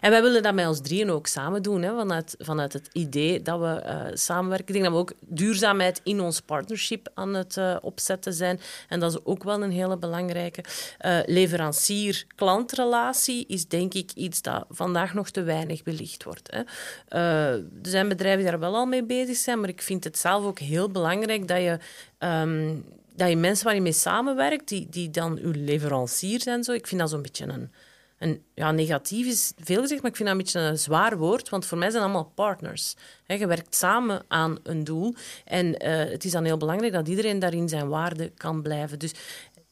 [0.01, 1.81] En wij willen dat met ons drieën ook samen doen.
[1.81, 4.67] Hè, vanuit, vanuit het idee dat we eh, samenwerken.
[4.67, 8.59] Ik denk dat we ook duurzaamheid in ons partnership aan het eh, opzetten zijn.
[8.89, 10.63] En dat is ook wel een hele belangrijke.
[10.97, 16.51] Eh, Leverancier-klantrelatie is denk ik iets dat vandaag nog te weinig belicht wordt.
[16.51, 16.61] Hè.
[17.07, 20.17] Eh, er zijn bedrijven die daar wel al mee bezig zijn, maar ik vind het
[20.17, 21.77] zelf ook heel belangrijk dat je...
[22.17, 22.75] ehm,
[23.15, 26.71] dat je mensen waar je mee samenwerkt, die, die dan uw leverancier zijn, zo.
[26.71, 27.71] ik vind dat zo'n beetje een,
[28.17, 31.49] een, ja, negatief is veel gezegd, maar ik vind dat een beetje een zwaar woord,
[31.49, 32.95] want voor mij zijn allemaal partners.
[33.23, 37.07] Hè, je werkt samen aan een doel en eh, het is dan heel belangrijk dat
[37.07, 38.99] iedereen daarin zijn waarde kan blijven.
[38.99, 39.11] Dus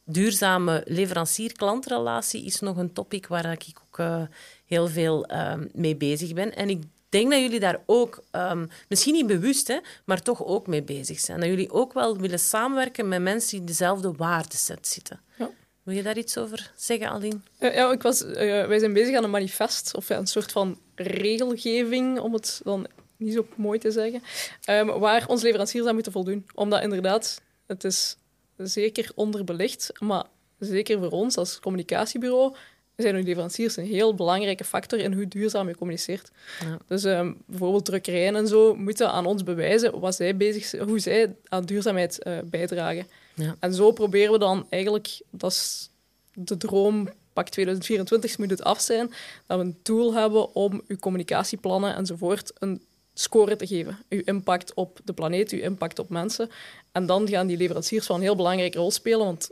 [0.04, 4.22] duurzame leverancier-klantrelatie is nog een topic waar ik ook eh,
[4.66, 6.56] heel veel eh, mee bezig ben.
[6.56, 10.66] En ik denk dat jullie daar ook, ehm, misschien niet bewust, hè, maar toch ook
[10.66, 11.40] mee bezig zijn.
[11.40, 15.20] Dat jullie ook wel willen samenwerken met mensen die in dezelfde waardeset zitten.
[15.38, 15.50] Ja.
[15.82, 17.40] Wil je daar iets over zeggen, Aline?
[17.58, 20.52] Ja, ja, ik was, eh, wij zijn bezig aan een manifest, of ja, een soort
[20.52, 24.22] van regelgeving, om het dan niet zo mooi te zeggen,
[24.64, 26.46] ehm, waar onze leveranciers aan moeten voldoen.
[26.54, 28.16] Omdat inderdaad, het is
[28.56, 30.24] zeker onderbelicht, maar
[30.58, 32.54] zeker voor ons als communicatiebureau
[33.02, 36.30] zijn uw leveranciers een heel belangrijke factor in hoe duurzaam je communiceert.
[36.60, 36.78] Ja.
[36.86, 40.98] Dus ehm, bijvoorbeeld drukkerijen en zo moeten aan ons bewijzen wat zij bezig, zijn- hoe
[40.98, 43.06] zij aan duurzaamheid eh, bijdragen.
[43.34, 43.56] Ja.
[43.60, 45.90] En zo proberen we dan eigenlijk, dat is
[46.34, 49.10] de droom, pak 2024 moet het af zijn,
[49.46, 52.82] dat we een tool hebben om uw communicatieplannen enzovoort een
[53.14, 53.98] score te geven.
[54.08, 56.50] Uw impact op de planeet, uw impact op mensen.
[56.92, 59.50] En dan gaan die leveranciers wel een heel belangrijke rol spelen, want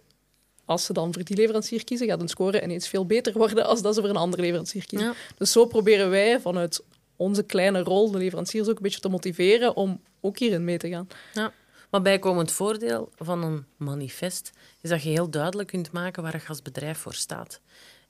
[0.70, 3.82] als ze dan voor die leverancier kiezen, gaat hun score ineens veel beter worden als
[3.82, 5.08] dat ze voor een andere leverancier kiezen.
[5.08, 5.14] Ja.
[5.36, 6.82] Dus zo proberen wij vanuit
[7.16, 10.88] onze kleine rol de leveranciers ook een beetje te motiveren om ook hierin mee te
[10.88, 11.08] gaan.
[11.32, 11.52] Ja.
[11.90, 16.48] Maar bijkomend voordeel van een manifest is dat je heel duidelijk kunt maken waar je
[16.48, 17.60] als bedrijf voor staat.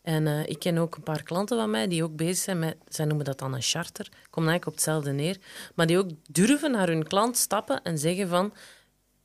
[0.03, 2.77] En eh, ik ken ook een paar klanten van mij die ook bezig zijn met,
[2.89, 5.37] zij noemen dat dan een charter, komt eigenlijk op hetzelfde neer,
[5.75, 8.53] maar die ook durven naar hun klant stappen en zeggen van,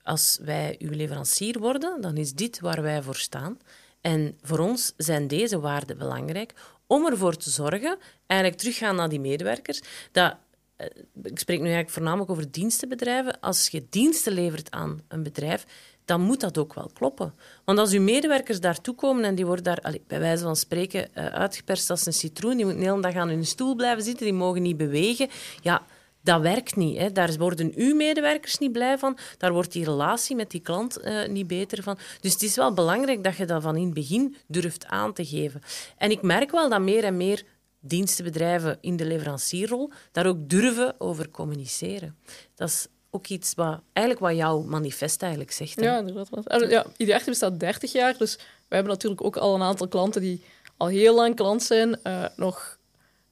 [0.06, 3.58] als wij uw leverancier worden, dan is dit waar wij voor staan.
[4.02, 6.54] En voor ons zijn deze waarden belangrijk
[6.88, 10.36] om ervoor te zorgen, eigenlijk teruggaan naar die medewerkers, dat
[10.76, 10.88] eh,
[11.24, 13.40] ik spreek nu eigenlijk voornamelijk over dienstenbedrijven.
[13.40, 15.66] Als je diensten levert aan een bedrijf,
[16.06, 17.34] dan moet dat ook wel kloppen.
[17.64, 21.16] Want als uw medewerkers daartoe komen en die worden daar, allee, bij wijze van spreken,
[21.16, 24.26] eh, uitgeperst als een citroen, die moeten de hele dag aan hun stoel blijven zitten,
[24.26, 25.30] die mogen niet bewegen,
[25.62, 25.86] ja,
[26.26, 26.98] dat werkt niet.
[26.98, 27.12] Hè.
[27.12, 29.18] Daar worden uw medewerkers niet blij van.
[29.38, 31.98] Daar wordt die relatie met die klant eh, niet beter van.
[32.22, 35.26] Dus het is wel belangrijk dat je dat van in het begin durft aan te
[35.26, 35.62] geven.
[35.98, 37.44] En ik merk wel dat meer en meer
[37.80, 42.18] dienstenbedrijven in de leverancierrol daar ook durven over communiceren.
[42.56, 45.76] Dat is ook iets wat eigenlijk wat jouw manifest eigenlijk zegt.
[45.80, 45.86] hè.
[45.86, 46.70] Ja, inderdaad.
[46.70, 48.36] Ja, Ideachte bestaat 30 jaar, dus
[48.68, 50.44] we hebben natuurlijk ook al een aantal klanten die
[50.78, 52.75] al heel lang klant zijn, eh, nog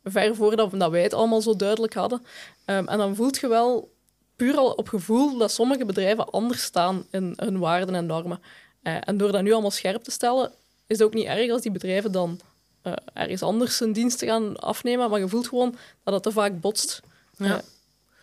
[0.04, 2.26] ver voordat dat wij het allemaal zo duidelijk hadden.
[2.66, 3.92] Ehm, en dan voelt je wel
[4.36, 8.42] puur al op gevoel dat sommige bedrijven anders staan in hun waarden en normen.
[8.82, 10.52] Eh, en door dat nu allemaal scherp te stellen,
[10.88, 12.40] is het ook niet erg als die bedrijven dan
[12.82, 16.62] eh, ergens anders hun diensten gaan afnemen, maar je voelt gewoon dat het te vaak
[16.62, 17.02] botst.
[17.38, 17.62] Ja.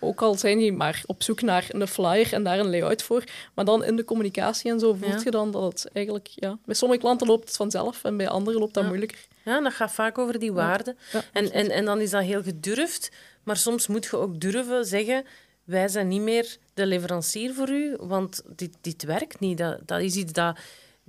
[0.01, 3.25] Ook al zijn die maar op zoek naar een flyer en daar een layout voor.
[3.55, 5.21] Maar dan in de communicatie en zo voelt Ja.
[5.25, 6.29] je dan dat het eigenlijk...
[6.35, 8.89] Ja, bij sommige klanten loopt het vanzelf en bij anderen loopt dat Ja.
[8.89, 9.19] moeilijker.
[9.45, 10.97] Ja, dat gaat vaak over die waarden.
[11.13, 13.11] Ja, En, en, en dan is dat heel gedurfd.
[13.43, 15.25] Maar soms moet je ook durven zeggen...
[15.65, 19.59] Wij zijn niet meer de leverancier voor u, want dit, dit werkt niet.
[19.59, 20.59] Dat, dat is iets dat,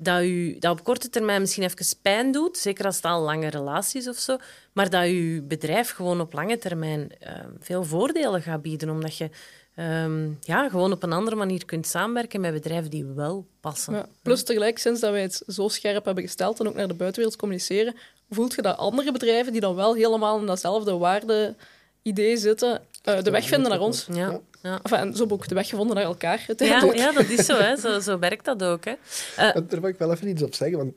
[0.03, 3.47] dat, u, dat op korte termijn misschien even pijn doet, zeker als het al lange
[3.47, 4.37] relaties of zo,
[4.73, 9.29] maar dat uw bedrijf gewoon op lange termijn eh, veel voordelen gaat bieden, omdat je
[9.75, 13.93] ehm, ja, gewoon op een andere manier kunt samenwerken met bedrijven die wel passen.
[13.93, 14.05] Ja.
[14.21, 17.39] Plus tegelijk, sinds dat wij het zo scherp hebben gesteld en ook naar de buitenwereld
[17.39, 17.95] communiceren,
[18.29, 23.31] voelt je dat andere bedrijven die dan wel helemaal in datzelfde waarde-idee zitten, eh, de
[23.31, 24.07] weg vinden naar ons.
[24.13, 24.79] Ja, ja.
[24.83, 26.97] Enfin, en zo hebben we ook de weg gevonden naar elkaar Ja, uiteindelijk.
[26.97, 27.75] ja, dat is zo, hè.
[27.77, 28.85] Zo, zo werkt dat ook.
[28.85, 28.93] Hè.
[29.37, 30.77] Eh, En Daar wil ik wel even iets op zeggen.
[30.77, 30.93] Want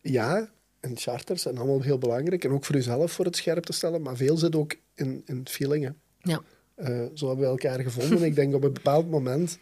[0.00, 0.48] ja,
[0.80, 2.44] en charters zijn allemaal heel belangrijk.
[2.44, 4.02] En ook voor jezelf voor het scherp te stellen.
[4.02, 5.98] Maar veel zit ook in, in feelingen.
[6.22, 6.40] ja.
[6.74, 8.22] Eh, zo hebben we elkaar gevonden.
[8.22, 9.58] ik denk op een bepaald moment...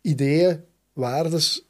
[0.00, 1.64] Ideeën, waardes...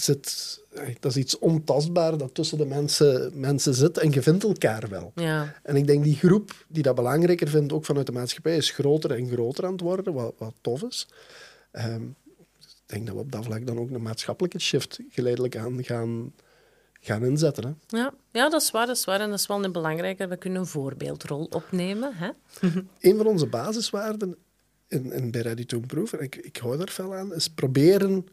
[0.00, 3.98] Zit, eh, dat is iets ontastbaar dat tussen de mensen, mensen zit.
[3.98, 5.12] En je vindt elkaar wel.
[5.14, 8.70] Ja, En ik denk die groep die dat belangrijker vindt, ook vanuit de maatschappij, is
[8.70, 11.08] groter en groter aan het worden, wat, wat tof is.
[11.70, 12.02] Ehm,
[12.60, 16.32] ik denk dat we op dat vlak dan ook een maatschappelijke shift geleidelijk aan gaan,
[17.00, 17.64] gaan inzetten.
[17.64, 17.98] Hè.
[17.98, 18.14] ja.
[18.32, 19.20] ja, dat is waar, dat is waar.
[19.20, 20.26] En dat is wel een belangrijke.
[20.26, 22.12] We kunnen een voorbeeldrol opnemen.
[22.14, 22.30] Hè?
[23.00, 24.36] Een van onze basiswaarden
[24.88, 28.26] in, in bij Ready to Improve, en ik, ik hou daar veel aan, is proberen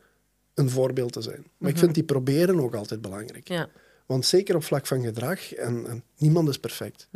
[0.53, 1.45] een voorbeeld te zijn.
[1.57, 3.47] Maar ik vind die proberen ook altijd belangrijk.
[3.47, 3.69] Ja.
[4.05, 7.07] Want zeker op vlak van gedrag, en, en niemand is perfect.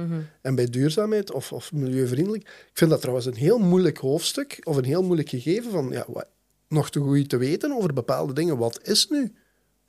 [0.41, 4.75] En bij duurzaamheid of, of milieuvriendelijk, ik vind dat trouwens een heel moeilijk hoofdstuk of
[4.75, 6.27] een heel moeilijk gegeven van ja, wat,
[6.67, 8.57] nog te goed te weten over bepaalde dingen.
[8.57, 9.33] Wat is nu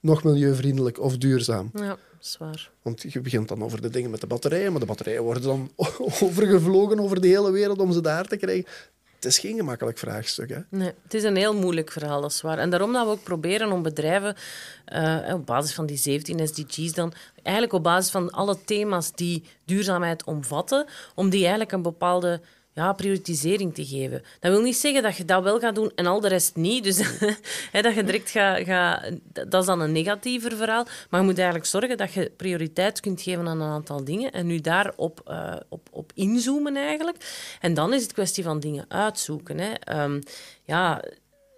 [0.01, 1.71] nog milieuvriendelijk of duurzaam?
[1.75, 2.71] ja, dat is waar.
[2.83, 5.71] Want je begint dan over de dingen met de batterijen, maar de batterijen worden dan
[6.23, 8.65] overgevlogen over de hele wereld om ze daar te krijgen.
[9.19, 10.51] Het is geen gemakkelijk vraagstuk.
[10.51, 10.59] Hè?
[10.69, 12.59] Nee, het is een heel moeilijk verhaal, dat is waar.
[12.59, 14.37] En daarom dat we ook proberen om bedrijven
[14.85, 19.45] eh, op basis van die 17 SDG's dan, eigenlijk op basis van alle thema's die
[19.65, 22.41] duurzaamheid omvatten, om die eigenlijk een bepaalde
[22.79, 24.23] ja, prioritisering te geven.
[24.41, 26.85] Dat wil niet zeggen dat je dat wel gaat doen en al de rest niet.
[26.85, 26.97] Dus
[27.73, 29.11] dat je direct gaat, gaat...
[29.33, 30.87] Dat is dan een negatiever verhaal.
[31.11, 34.47] Maar je moet eigenlijk zorgen dat je prioriteit kunt geven aan een aantal dingen en
[34.47, 37.57] nu daarop uh, op, op inzoomen eigenlijk.
[37.61, 39.59] En dan is het kwestie van dingen uitzoeken.
[39.59, 40.03] Hè.
[40.03, 40.21] Um,
[40.65, 41.03] ja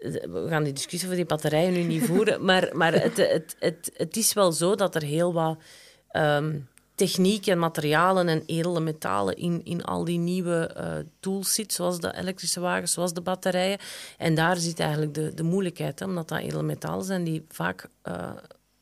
[0.00, 3.90] we gaan die discussie over die batterijen nu niet voeren, maar, maar het, het, het,
[3.96, 5.58] het is wel zo dat er heel wat
[6.12, 6.68] um,
[7.00, 12.00] techniek en materialen en edele metalen in, in al die nieuwe uh, tools zit, zoals
[12.00, 13.78] de elektrische wagens, zoals de batterijen.
[14.18, 17.88] En daar zit eigenlijk de, de moeilijkheid, hè, omdat dat edele metalen zijn die vaak
[18.08, 18.30] uh,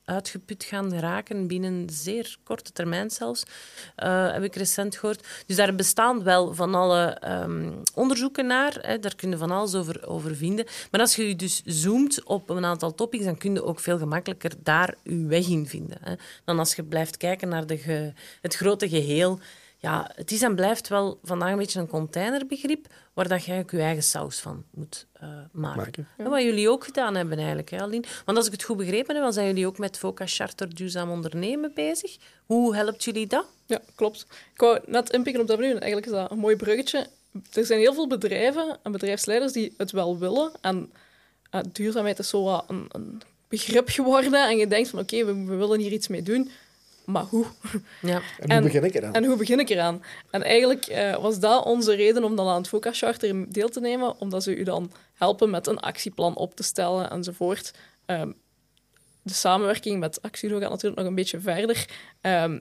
[0.08, 3.42] uitgeput gaan raken binnen zeer korte termijn zelfs,
[4.04, 5.26] uh, heb ik recent gehoord.
[5.46, 9.74] Dus daar bestaan wel van alle um, onderzoeken naar, hè, daar kun je van alles
[9.74, 10.66] over, over vinden.
[10.90, 14.52] Maar als je dus zoomt op een aantal topics, dan kun je ook veel gemakkelijker
[14.62, 15.98] daar je weg in vinden.
[16.00, 19.38] Hè, dan als je blijft kijken naar de het grote geheel
[19.80, 23.70] ja, het is en blijft wel vandaag een beetje een containerbegrip waar dat je eigenlijk
[23.70, 26.08] je eigen saus van moet uh, maken.
[26.16, 28.04] wat jullie ook gedaan hebben eigenlijk, hè, Aline.
[28.24, 31.10] Want als ik het goed begrepen heb, dan zijn jullie ook met Foca Charter Duurzaam
[31.10, 32.16] Ondernemen bezig.
[32.46, 33.46] Hoe helpt jullie dat?
[33.66, 34.26] Ja, klopt.
[34.54, 35.70] Ik wou net inpikken op dat nu.
[35.70, 37.06] Eigenlijk is dat een mooi bruggetje.
[37.52, 40.52] Er zijn heel veel bedrijven en bedrijfsleiders die het wel willen.
[40.60, 40.92] En
[41.54, 44.48] uh, duurzaamheid is zo een, een, begrip geworden.
[44.48, 46.50] En je denkt van, oké, we, we willen hier iets mee doen
[47.08, 47.46] maar hoe?
[48.00, 48.20] Ja.
[48.38, 49.12] En, hoe begin ik eraan?
[49.12, 50.02] En hoe begin ik eraan?
[50.30, 53.80] En eigenlijk uh, was dat onze reden om dan aan het FOCA Charter deel te
[53.80, 57.70] nemen, omdat ze u dan helpen met een actieplan op te stellen enzovoort.
[58.06, 58.34] Um,
[59.22, 61.86] de samenwerking met Axido gaat natuurlijk nog een beetje verder.
[62.20, 62.60] Um,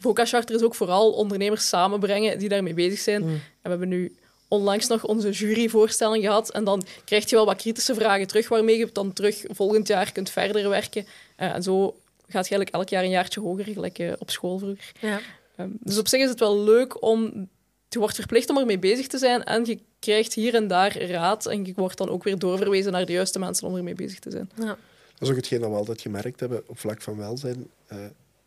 [0.00, 3.22] FOCA Charter is ook vooral ondernemers samenbrengen die daarmee bezig zijn.
[3.22, 3.28] Mm.
[3.28, 4.16] En we hebben nu
[4.48, 6.50] onlangs nog onze juryvoorstelling gehad.
[6.50, 10.12] En dan krijg je wel wat kritische vragen terug, waarmee je dan terug volgend jaar
[10.12, 11.06] kunt verder werken.
[11.38, 11.96] Uh, en zo
[12.30, 14.92] gaat je eigenlijk elk jaar een jaartje hoger, gelijk uh, op school vroeger.
[15.00, 15.20] Ja.
[15.56, 17.48] Um, dus op zich is het wel leuk om...
[17.88, 21.46] Je wordt verplicht om ermee bezig te zijn en je krijgt hier en daar raad
[21.46, 24.30] en je wordt dan ook weer doorverwezen naar de juiste mensen om ermee bezig te
[24.30, 24.50] zijn.
[24.56, 24.64] Ja.
[24.66, 24.76] Dat
[25.18, 27.70] is ook hetgeen dat we altijd gemerkt hebben op vlak van welzijn.
[27.92, 27.98] Uh,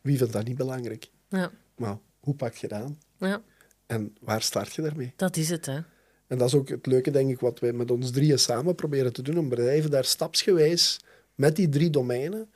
[0.01, 1.09] wie vindt dat niet belangrijk?
[1.29, 1.51] Ja.
[1.75, 2.99] Maar hoe pak je dat aan?
[3.17, 3.41] Ja.
[3.85, 5.13] En waar start je daarmee?
[5.15, 5.79] Dat is het, hè.
[6.27, 9.13] En dat is ook het leuke, denk ik, wat wij met ons drieën samen proberen
[9.13, 10.99] te doen, om bedrijven daar stapsgewijs
[11.35, 12.49] met die drie domeinen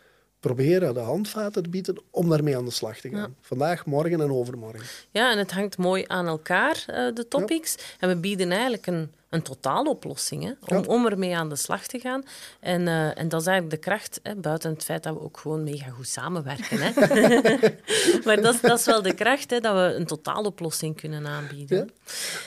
[0.48, 3.36] proberen de handvaten te bieden om daarmee aan de slag te gaan.
[3.42, 4.86] Vandaag, morgen en overmorgen.
[5.12, 7.76] Ja, en het hangt mooi aan elkaar, uh, de topics.
[8.00, 12.00] En we bieden eigenlijk een, een totaaloplossing hè, om, om ermee aan de slag te
[12.00, 12.24] gaan.
[12.60, 15.38] En, uh, en dat is eigenlijk de kracht, hè, buiten het feit dat we ook
[15.38, 16.78] gewoon mega goed samenwerken.
[16.82, 16.92] Hè.
[18.26, 21.90] maar dat, dat is wel de kracht, hè, dat we een totaaloplossing kunnen aanbieden.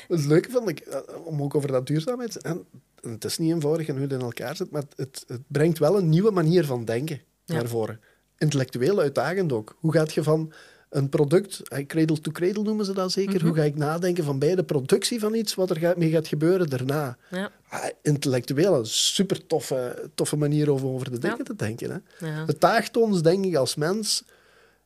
[0.09, 2.43] Het leuke vond ik, eh, om ook over dat duurzaamheid...
[2.43, 2.67] En
[3.01, 5.97] het is niet eenvoudig en hoe het in elkaar zit, maar het, het brengt wel
[5.97, 7.21] een nieuwe manier van denken
[7.53, 8.01] naar voren.
[8.39, 9.77] Intellectueel uitdagend ook.
[9.79, 10.53] Hoe gaat je van
[10.91, 13.59] een product, eh, cradle to cradle noemen ze dat zeker, hoe mhm.
[13.59, 17.17] ga ik nadenken van bij de productie van iets, wat er mee gaat gebeuren daarna.
[17.31, 17.51] Ja.
[17.69, 21.91] Ah, intellectueel een super toffe, toffe manier om over de dingen te denken.
[21.91, 22.27] Hè.
[22.27, 22.45] Ja.
[22.47, 24.25] Het daagt ons, denk ik, als mens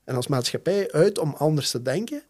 [0.05, 2.23] en als maatschappij uit om anders te denken.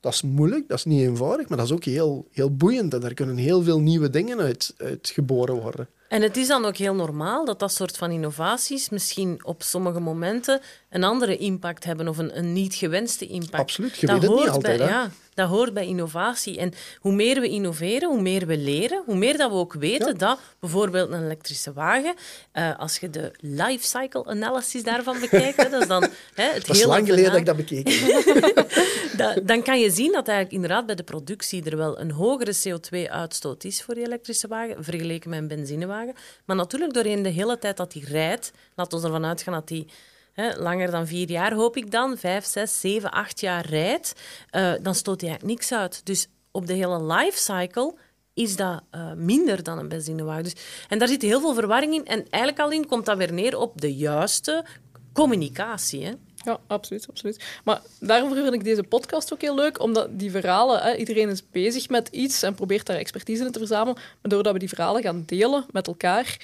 [0.00, 2.94] Dat is moeilijk, dat is niet eenvoudig, maar dat is ook heel, heel boeiend.
[2.94, 5.88] En daar kunnen heel veel nieuwe dingen uit, uit geboren worden.
[6.10, 10.00] En het is dan ook heel normaal dat dat soort van innovaties misschien op sommige
[10.00, 13.62] momenten een andere impact hebben of een, een niet gewenste impact.
[13.62, 14.78] Absoluut, je dat weet het niet altijd.
[14.78, 16.58] Ja, dat hoort bij innovatie.
[16.58, 20.18] En hoe meer we innoveren, hoe meer we leren, hoe meer dat we ook weten
[20.18, 22.14] dat bijvoorbeeld een elektrische wagen,
[22.54, 26.66] uh, als je de life cycle analysis daarvan bekijkt, hè, dat is dan hè, het
[26.66, 27.92] dat is lang geleden dat ik dat bekeken
[29.16, 32.54] da, dan kan je zien dat eigenlijk inderdaad bij de productie er wel een hogere
[32.54, 35.99] CO2-uitstoot is voor die elektrische wagen, vergeleken met een benzinewagen.
[36.44, 39.86] Maar natuurlijk doorheen de hele tijd dat die rijdt, laten we ervan uitgaan dat die
[40.56, 44.14] langer dan vier jaar hoop ik dan, vijf, zes, zeven, acht jaar rijdt,
[44.56, 46.06] uh, dan stoot hij eigenlijk niks uit.
[46.06, 47.94] Dus op de hele lifecycle
[48.34, 50.42] is dat uh, minder dan een benzinewagen.
[50.42, 50.54] Dus,
[50.88, 52.06] en daar zit heel veel verwarring in.
[52.06, 54.64] En eigenlijk alleen komt dat weer neer op de juiste
[55.12, 56.04] communicatie.
[56.04, 56.12] Hè?
[56.44, 57.44] Ja, absoluut, absoluut.
[57.64, 61.50] Maar daarover vind ik deze podcast ook heel leuk, omdat die verhalen, hè, iedereen is
[61.50, 65.02] bezig met iets en probeert daar expertise in te verzamelen, maar doordat we die verhalen
[65.02, 66.36] gaan delen met elkaar,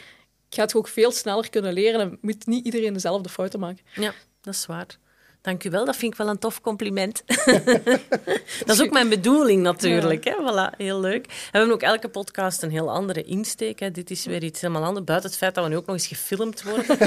[0.50, 3.84] gaat je ook veel sneller kunnen leren en moet niet iedereen dezelfde fouten maken.
[3.94, 4.98] Ja, dat is waar.
[5.46, 7.22] Dank u wel, dat vind ik wel een tof compliment.
[8.66, 10.24] dat is ook mijn bedoeling natuurlijk.
[10.24, 10.32] Hè?
[10.32, 11.26] Voilà, heel leuk.
[11.26, 13.80] we hebben ook elke podcast een heel andere insteek.
[13.80, 13.90] Hè?
[13.90, 15.04] Dit is weer iets helemaal anders.
[15.04, 16.98] Buiten het feit dat we nu ook nog eens gefilmd worden,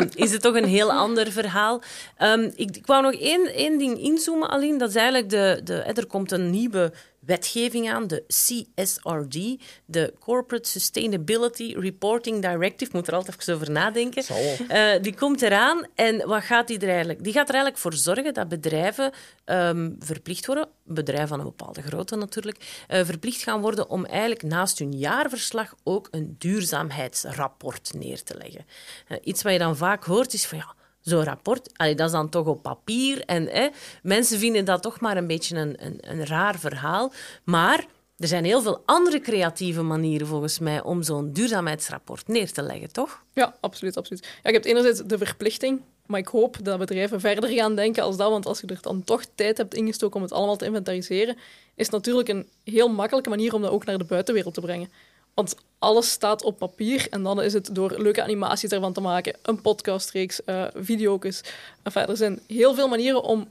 [0.00, 1.82] um, is het toch een heel ander verhaal.
[2.22, 4.78] Um, ik, ik wou nog één, één ding inzoomen, Aline.
[4.78, 6.92] Dat is eigenlijk de, de, er komt een nieuwe
[7.26, 12.84] wetgeving aan, de CSRD, de Corporate Sustainability Reporting Directive.
[12.84, 14.24] Ik moet er altijd even over nadenken.
[14.68, 17.24] Uh, die komt eraan en wat gaat die er eigenlijk?
[17.24, 19.12] Die gaat er eigenlijk voor zorgen dat bedrijven
[19.44, 24.42] um, verplicht worden, bedrijven van een bepaalde grootte natuurlijk, uh, verplicht gaan worden om eigenlijk
[24.42, 28.66] naast hun jaarverslag ook een duurzaamheidsrapport neer te leggen.
[29.08, 30.75] Uh, iets wat je dan vaak hoort is van ja
[31.08, 33.24] zo'n rapport, dat is dan toch op papier.
[33.24, 33.68] En hè,
[34.02, 37.12] mensen vinden dat toch maar een beetje een, een, een raar verhaal.
[37.44, 37.86] Maar
[38.16, 42.92] er zijn heel veel andere creatieve manieren volgens mij om zo'n duurzaamheidsrapport neer te leggen,
[42.92, 43.22] toch?
[43.32, 43.96] Ja, absoluut.
[43.96, 44.24] absoluut.
[44.24, 48.16] Ja, je hebt enerzijds de verplichting, maar ik hoop dat bedrijven verder gaan denken als
[48.16, 48.30] dat.
[48.30, 51.36] Want als je er dan toch tijd hebt ingestoken om het allemaal te inventariseren,
[51.74, 54.88] is het natuurlijk een heel makkelijke manier om dat ook naar de buitenwereld te brengen.
[55.36, 59.36] Want alles staat op papier en dan is het door leuke animaties ervan te maken,
[59.42, 61.40] een podcastreeks, uh, video's.
[61.82, 63.48] Enfin, er zijn heel veel manieren om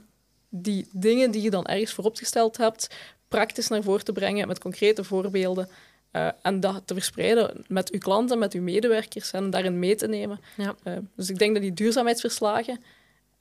[0.48, 2.88] die dingen die je dan ergens vooropgesteld hebt,
[3.28, 5.68] praktisch naar voren te brengen met concrete voorbeelden.
[6.12, 10.06] Uh, en dat te verspreiden met uw klanten, met uw medewerkers en daarin mee te
[10.06, 10.40] nemen.
[10.56, 10.74] Ja.
[10.84, 12.80] Uh, dus ik denk dat die duurzaamheidsverslagen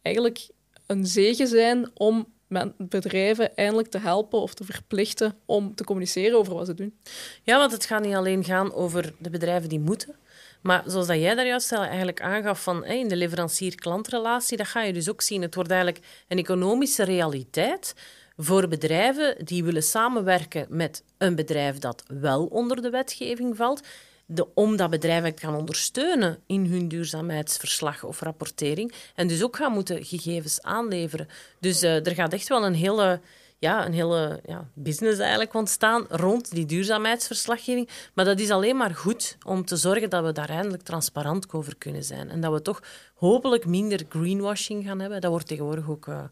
[0.02, 0.48] eigenlijk
[0.86, 2.34] een zegen zijn om
[2.78, 6.98] bedrijven eindelijk te helpen of te verplichten om te communiceren over wat ze doen.
[7.44, 10.16] Ja, want het gaat niet alleen gaan over de bedrijven die moeten.
[10.62, 14.94] Maar zoals dat jij daar juist eigenlijk aangaf van in de leverancier-klantrelatie, dat ga je
[14.94, 15.42] dus ook zien.
[15.42, 17.96] Het wordt eigenlijk een economische realiteit
[18.38, 23.82] voor bedrijven die willen samenwerken met een bedrijf dat wel onder de wetgeving valt
[24.26, 28.94] de, om dat bedrijf gaan ondersteunen in hun duurzaamheidsverslag of rapportering.
[29.16, 31.28] En dus ook gaan moeten gegevens aanleveren.
[31.60, 33.20] Dus uh, er gaat echt wel een hele
[33.66, 37.90] ja, een hele ja, business eigenlijk ontstaan rond die duurzaamheidsverslaggeving.
[38.14, 41.76] Maar dat is alleen maar goed om te zorgen dat we daar eindelijk transparant over
[41.76, 42.30] kunnen zijn.
[42.30, 42.82] En dat we toch
[43.16, 45.22] hopelijk minder greenwashing gaan hebben.
[45.22, 46.24] Dat wordt tegenwoordig ook uh,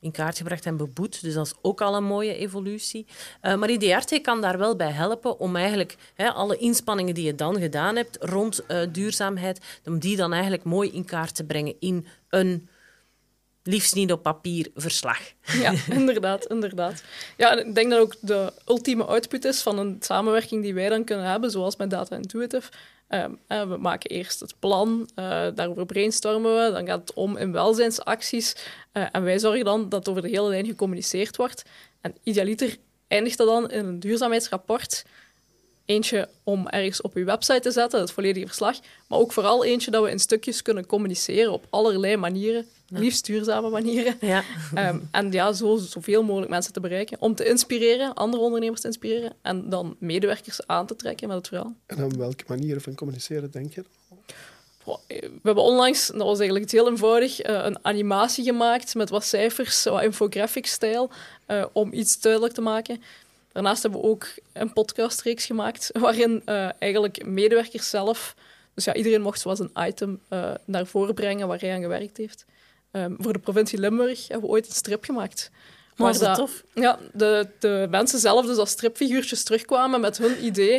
[0.00, 1.22] in kaart gebracht en beboet.
[1.22, 3.06] Dus dat is ook al een mooie evolutie.
[3.42, 7.34] Uh, maar IDRT kan daar wel bij helpen om eigenlijk hè, alle inspanningen die je
[7.34, 11.74] dan gedaan hebt rond uh, duurzaamheid, om die dan eigenlijk mooi in kaart te brengen
[11.78, 12.68] in een
[13.62, 15.18] liefst niet op papier verslag.
[15.42, 17.02] Ja, inderdaad, inderdaad.
[17.36, 21.04] Ja, ik denk dat ook de ultieme output is van een samenwerking die wij dan
[21.04, 22.70] kunnen hebben, zoals met Data Intuitive.
[23.08, 27.52] Um, we maken eerst het plan, uh, daarover brainstormen we, dan gaat het om in
[27.52, 28.56] welzijnsacties
[28.92, 31.62] uh, en wij zorgen dan dat over de hele lijn gecommuniceerd wordt.
[32.00, 32.76] En idealiter
[33.08, 35.04] eindigt dat dan in een duurzaamheidsrapport
[35.92, 38.78] Eentje om ergens op uw website te zetten, het volledige verslag.
[39.08, 42.66] Maar ook vooral eentje dat we in stukjes kunnen communiceren op allerlei manieren.
[42.88, 44.16] Liefst duurzame manieren.
[44.20, 44.42] Ja.
[44.74, 47.16] Ehm, en ja, zo zoveel mogelijk mensen te bereiken.
[47.20, 49.32] Om te inspireren, andere ondernemers te inspireren.
[49.42, 51.74] En dan medewerkers aan te trekken met het verhaal.
[51.86, 53.84] En op welke manieren van communiceren denk je?
[55.06, 59.84] We hebben onlangs, dat was eigenlijk heel eenvoudig, eh, een animatie gemaakt met wat cijfers,
[59.84, 61.10] wat infographic-stijl,
[61.48, 63.02] uh, om iets duidelijk te maken.
[63.52, 68.34] Daarnaast hebben we ook een podcastreeks gemaakt waarin uh, eigenlijk medewerkers zelf,
[68.74, 72.16] dus ja, iedereen mocht zoals een item uh, naar voren brengen waar hij aan gewerkt
[72.16, 72.44] heeft.
[72.92, 75.50] Um, voor de provincie Limburg hebben we ooit een strip gemaakt.
[75.96, 76.64] Was dat tof?
[76.74, 80.74] Ja, de, de mensen zelf dus als stripfiguurtjes terugkwamen met hun idee.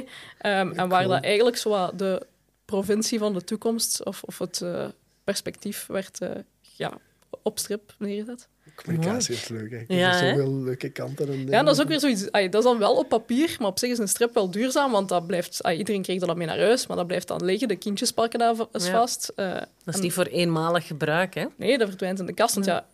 [0.45, 2.25] Um, en waar dat eigenlijk zo de
[2.65, 4.85] provincie van de toekomst of, of het uh,
[5.23, 6.19] perspectief werd
[6.61, 6.97] ja,
[7.41, 8.47] op strip neergezet.
[8.75, 9.71] Communicatie is leuk.
[9.71, 9.95] Hè.
[9.95, 11.27] Ja, er zoveel leuke kanten.
[11.27, 12.31] En ja, dat is ook weer zoiets.
[12.31, 14.91] Ay, dat is dan wel op papier, maar op zich is een strip wel duurzaam,
[14.91, 17.67] want dat blijft, ay, iedereen kreeg dat mee naar huis, maar dat blijft dan liggen.
[17.67, 19.33] De kindjes pakken daar is vast.
[19.35, 19.53] Uh,
[19.83, 21.45] dat is niet voor eenmalig gebruik, hè?
[21.55, 22.53] Nee, dat verdwijnt in de kast.
[22.53, 22.85] Want ja,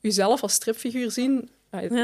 [0.00, 1.48] jezelf als stripfiguur zien,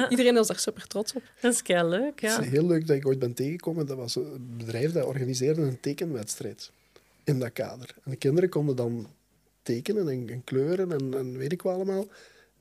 [0.08, 1.22] iedereen is daar super trots op.
[1.40, 2.36] Dat is kei leuk, ja.
[2.36, 3.86] Het is heel leuk dat ik ooit ben tegengekomen.
[3.86, 6.70] Dat was een bedrijf dat organiseerde een tekenwedstrijd
[7.24, 7.94] in dat kader.
[8.04, 9.06] En de kinderen konden dan
[9.62, 12.06] tekenen en, en kleuren en, en weet ik wat allemaal.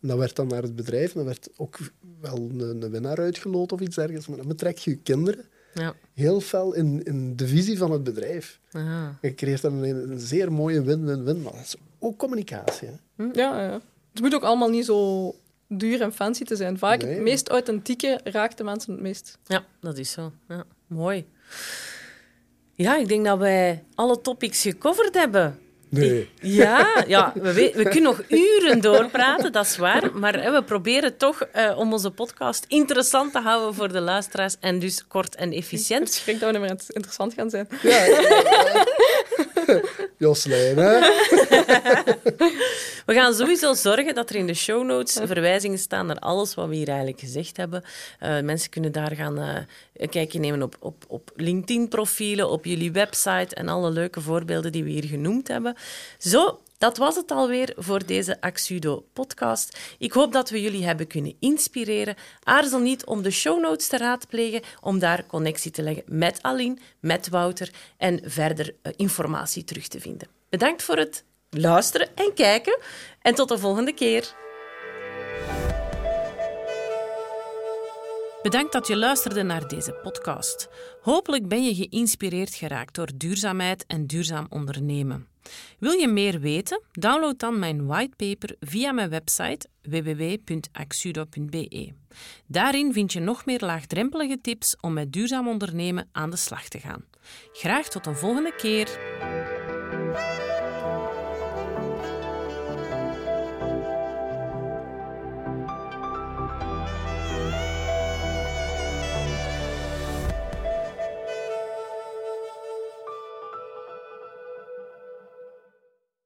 [0.02, 1.10] En dat werd dan naar het bedrijf.
[1.10, 1.78] En dan werd ook
[2.22, 4.28] wel een, een winnaar uitgeloot of iets dergelijks.
[4.28, 5.96] Maar dan betrek je je kinderen ja.
[6.14, 8.60] heel fel in, in de visie van het bedrijf.
[8.72, 9.18] Aha.
[9.22, 11.42] Je creëert dan een, een zeer mooie win-win-win.
[11.42, 12.88] Maar dat is ook communicatie.
[12.88, 12.94] Hè?
[13.16, 13.30] Hm?
[13.34, 13.82] Ja, ja,
[14.12, 15.36] het moet ook allemaal niet zo
[15.68, 16.78] duur en fancy te zijn.
[16.78, 19.38] Vaak het meest authentieke raakt de mensen het meest.
[19.46, 20.32] Ja, dat is zo.
[20.48, 21.26] Ja, mooi.
[22.74, 25.60] Ja, ik denk dat wij alle topics gecoverd hebben.
[25.90, 26.30] Nee.
[26.42, 30.10] Ja, ja we, we, kunnen nog uren doorpraten, dat is waar.
[30.14, 34.56] Maar hè, we proberen toch uh, om onze podcast interessant te houden voor de luisteraars
[34.60, 36.16] en dus kort en efficiënt.
[36.16, 37.68] Ik denk dat we niet meer interessant gaan zijn.
[37.82, 38.06] Ja,
[40.18, 41.00] Joslijn, hè?
[43.10, 46.68] We gaan sowieso zorgen dat er in de show notes verwijzingen staan naar alles wat
[46.68, 47.84] we hier eigenlijk gezegd hebben.
[48.24, 49.58] Uh, mensen kunnen daar gaan uh,
[49.94, 54.84] een kijkje nemen op, op, op LinkedIn-profielen, op jullie website en alle leuke voorbeelden die
[54.84, 55.76] we hier genoemd hebben.
[56.18, 59.80] Zo, Dat was het alweer voor deze Axudo-podcast.
[59.98, 62.16] Ik hoop dat we jullie hebben kunnen inspireren.
[62.44, 66.78] Aarzel niet om de show notes te raadplegen, om daar connectie te leggen met Aline,
[67.00, 70.28] met Wouter en verder eh, informatie terug te vinden.
[70.50, 72.80] Bedankt voor het luisteren en kijken
[73.22, 74.34] en tot de volgende keer.
[78.42, 80.70] Bedankt dat je luisterde naar deze podcast.
[81.02, 85.28] Hopelijk ben je geïnspireerd geraakt door duurzaamheid en duurzaam ondernemen.
[85.80, 86.82] Wil je meer weten?
[86.92, 91.94] Download dan mijn whitepaper via mijn website www.axudo.be.
[92.48, 96.80] Daarin vind je nog meer laagdrempelige tips om met duurzaam ondernemen aan de slag te
[96.80, 97.06] gaan.
[97.54, 99.00] Graag tot een volgende keer.